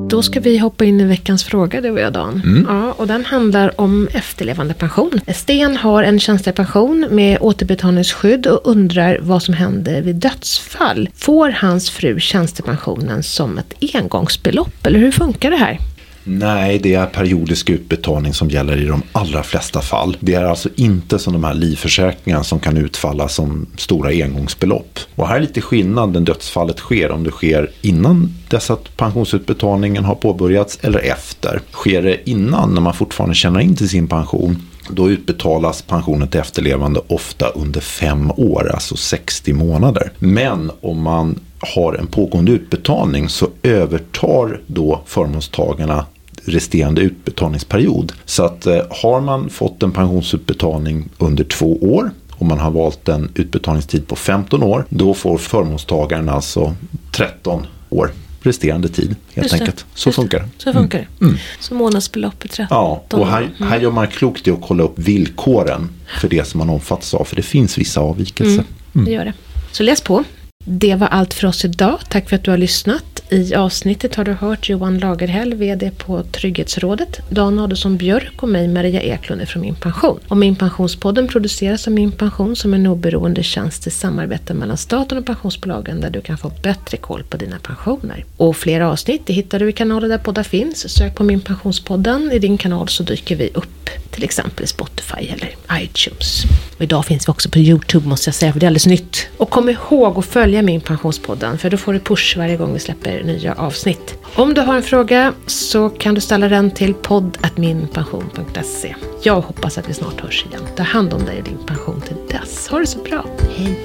Då 0.09 0.21
ska 0.21 0.39
vi 0.39 0.57
hoppa 0.57 0.85
in 0.85 1.01
i 1.01 1.03
veckans 1.03 1.43
fråga, 1.43 1.81
du 1.81 1.91
och 1.91 1.99
jag 1.99 2.13
Dan. 2.13 2.41
Mm. 2.45 2.65
Ja, 2.69 2.91
och 2.91 3.07
den 3.07 3.25
handlar 3.25 3.81
om 3.81 4.07
efterlevandepension. 4.11 5.11
Sten 5.27 5.77
har 5.77 6.03
en 6.03 6.19
tjänstepension 6.19 7.07
med 7.09 7.37
återbetalningsskydd 7.41 8.47
och 8.47 8.61
undrar 8.63 9.19
vad 9.21 9.43
som 9.43 9.53
händer 9.53 10.01
vid 10.01 10.15
dödsfall. 10.15 11.09
Får 11.15 11.49
hans 11.49 11.89
fru 11.89 12.19
tjänstepensionen 12.19 13.23
som 13.23 13.57
ett 13.57 13.73
engångsbelopp, 13.93 14.85
eller 14.85 14.99
hur 14.99 15.11
funkar 15.11 15.51
det 15.51 15.57
här? 15.57 15.79
Nej, 16.23 16.79
det 16.79 16.93
är 16.93 17.05
periodisk 17.05 17.69
utbetalning 17.69 18.33
som 18.33 18.49
gäller 18.49 18.77
i 18.77 18.85
de 18.85 19.03
allra 19.11 19.43
flesta 19.43 19.81
fall. 19.81 20.17
Det 20.19 20.33
är 20.33 20.43
alltså 20.43 20.69
inte 20.75 21.19
som 21.19 21.33
de 21.33 21.43
här 21.43 21.53
livförsäkringarna 21.53 22.43
som 22.43 22.59
kan 22.59 22.77
utfalla 22.77 23.27
som 23.27 23.65
stora 23.77 24.09
engångsbelopp. 24.09 24.99
Och 25.15 25.27
här 25.27 25.35
är 25.35 25.41
lite 25.41 25.61
skillnad 25.61 26.11
när 26.11 26.19
dödsfallet 26.19 26.77
sker, 26.77 27.11
om 27.11 27.23
det 27.23 27.31
sker 27.31 27.71
innan 27.81 28.33
dess 28.49 28.71
att 28.71 28.97
pensionsutbetalningen 28.97 30.05
har 30.05 30.15
påbörjats 30.15 30.79
eller 30.81 30.99
efter. 30.99 31.61
Sker 31.71 32.01
det 32.01 32.29
innan, 32.29 32.73
när 32.73 32.81
man 32.81 32.93
fortfarande 32.93 33.35
tjänar 33.35 33.59
in 33.59 33.75
till 33.75 33.89
sin 33.89 34.07
pension, 34.07 34.61
då 34.89 35.09
utbetalas 35.09 35.81
pensionen 35.81 36.27
till 36.27 36.39
efterlevande 36.39 37.01
ofta 37.07 37.47
under 37.47 37.81
fem 37.81 38.31
år, 38.31 38.71
alltså 38.73 38.95
60 38.97 39.53
månader. 39.53 40.11
Men 40.19 40.71
om 40.81 41.01
man 41.01 41.39
har 41.59 41.93
en 41.93 42.07
pågående 42.07 42.51
utbetalning 42.51 43.29
så 43.29 43.49
övertar 43.63 44.61
då 44.67 45.01
förmånstagarna 45.05 46.05
resterande 46.45 47.01
utbetalningsperiod. 47.01 48.13
Så 48.25 48.43
att 48.43 48.65
eh, 48.65 48.81
har 48.89 49.21
man 49.21 49.49
fått 49.49 49.83
en 49.83 49.91
pensionsutbetalning 49.91 51.09
under 51.17 51.43
två 51.43 51.77
år 51.81 52.11
och 52.31 52.45
man 52.45 52.59
har 52.59 52.71
valt 52.71 53.09
en 53.09 53.31
utbetalningstid 53.35 54.07
på 54.07 54.15
15 54.15 54.63
år, 54.63 54.85
då 54.89 55.13
får 55.13 55.37
förmånstagaren 55.37 56.29
alltså 56.29 56.75
13 57.11 57.65
år 57.89 58.11
resterande 58.41 58.89
tid 58.89 59.15
helt 59.33 59.53
enkelt. 59.53 59.85
Så 59.93 60.11
funkar 60.11 60.39
det. 60.39 60.49
Så 60.57 60.73
funkar 60.73 60.99
det. 60.99 61.25
Mm. 61.25 61.37
Så 61.59 61.73
månadsbeloppet 61.73 62.51
13 62.51 62.67
Ja, 62.77 63.03
och 63.11 63.27
här, 63.27 63.49
här 63.59 63.79
gör 63.79 63.91
man 63.91 64.07
klokt 64.07 64.47
i 64.47 64.51
att 64.51 64.61
kolla 64.61 64.83
upp 64.83 64.99
villkoren 64.99 65.89
för 66.19 66.29
det 66.29 66.47
som 66.47 66.57
man 66.57 66.69
omfattas 66.69 67.13
av. 67.13 67.23
För 67.23 67.35
det 67.35 67.41
finns 67.41 67.77
vissa 67.77 67.99
avvikelser. 67.99 68.53
Mm, 68.53 68.65
det 68.93 68.99
mm. 68.99 69.13
gör 69.13 69.25
det. 69.25 69.33
Så 69.71 69.83
läs 69.83 70.01
på. 70.01 70.23
Det 70.65 70.95
var 70.95 71.07
allt 71.07 71.33
för 71.33 71.47
oss 71.47 71.65
idag. 71.65 71.99
Tack 72.09 72.29
för 72.29 72.35
att 72.35 72.43
du 72.43 72.51
har 72.51 72.57
lyssnat. 72.57 73.03
I 73.29 73.55
avsnittet 73.55 74.15
har 74.15 74.23
du 74.23 74.31
hört 74.31 74.69
Johan 74.69 74.99
Lagerhäll, 74.99 75.53
VD 75.53 75.91
på 75.91 76.23
Trygghetsrådet, 76.23 77.19
Dan 77.29 77.59
Adolfsson 77.59 77.97
Björk 77.97 78.43
och 78.43 78.49
mig, 78.49 78.67
Maria 78.67 79.01
Eklund 79.01 79.47
från 79.47 79.61
Min 79.61 79.75
Pension. 79.75 80.19
Och 80.27 80.37
Min 80.37 80.55
Pensionspodden 80.55 81.27
produceras 81.27 81.87
av 81.87 81.93
Min 81.93 82.11
Pension 82.11 82.55
som 82.55 82.73
en 82.73 82.87
oberoende 82.87 83.43
tjänst 83.43 83.87
i 83.87 83.89
samarbete 83.89 84.53
mellan 84.53 84.77
staten 84.77 85.17
och 85.17 85.25
pensionsbolagen 85.25 86.01
där 86.01 86.09
du 86.09 86.21
kan 86.21 86.37
få 86.37 86.51
bättre 86.63 86.97
koll 86.97 87.23
på 87.23 87.37
dina 87.37 87.59
pensioner. 87.59 88.25
Och 88.37 88.57
fler 88.57 88.81
avsnitt 88.81 89.21
det 89.25 89.33
hittar 89.33 89.59
du 89.59 89.69
i 89.69 89.73
kanaler 89.73 90.07
där 90.07 90.17
poddar 90.17 90.43
finns. 90.43 90.89
Sök 90.89 91.15
på 91.15 91.23
Min 91.23 91.41
Pensionspodden 91.41 92.31
i 92.31 92.39
din 92.39 92.57
kanal 92.57 92.87
så 92.87 93.03
dyker 93.03 93.35
vi 93.35 93.49
upp 93.53 93.89
till 94.11 94.23
exempel 94.23 94.67
Spotify 94.67 95.27
eller 95.27 95.55
iTunes. 95.83 96.43
Och 96.77 96.81
idag 96.81 97.05
finns 97.05 97.27
vi 97.27 97.31
också 97.31 97.49
på 97.49 97.59
YouTube 97.59 98.07
måste 98.07 98.27
jag 98.27 98.35
säga, 98.35 98.53
för 98.53 98.59
det 98.59 98.65
är 98.65 98.67
alldeles 98.67 98.85
nytt. 98.85 99.27
Och 99.37 99.49
kom 99.49 99.69
ihåg 99.69 100.17
att 100.17 100.25
följa 100.25 100.48
följa 100.49 100.61
min 100.61 100.81
Pensionspodden, 100.81 101.57
för 101.57 101.69
då 101.69 101.77
får 101.77 101.93
du 101.93 101.99
push 101.99 102.37
varje 102.37 102.57
gång 102.57 102.73
vi 102.73 102.79
släpper 102.79 103.23
nya 103.23 103.53
avsnitt. 103.53 104.15
Om 104.35 104.53
du 104.53 104.61
har 104.61 104.75
en 104.75 104.83
fråga 104.83 105.33
så 105.45 105.89
kan 105.89 106.15
du 106.15 106.21
ställa 106.21 106.49
den 106.49 106.71
till 106.71 106.93
podd.minpension.se. 106.93 108.95
Jag 109.23 109.41
hoppas 109.41 109.77
att 109.77 109.89
vi 109.89 109.93
snart 109.93 110.21
hörs 110.21 110.45
igen. 110.45 110.61
Ta 110.75 110.83
hand 110.83 111.13
om 111.13 111.25
dig 111.25 111.37
och 111.37 111.43
din 111.43 111.65
pension 111.65 112.01
till 112.01 112.15
dess. 112.29 112.67
Ha 112.67 112.79
det 112.79 112.87
så 112.87 112.99
bra. 112.99 113.25
Hej! 113.57 113.79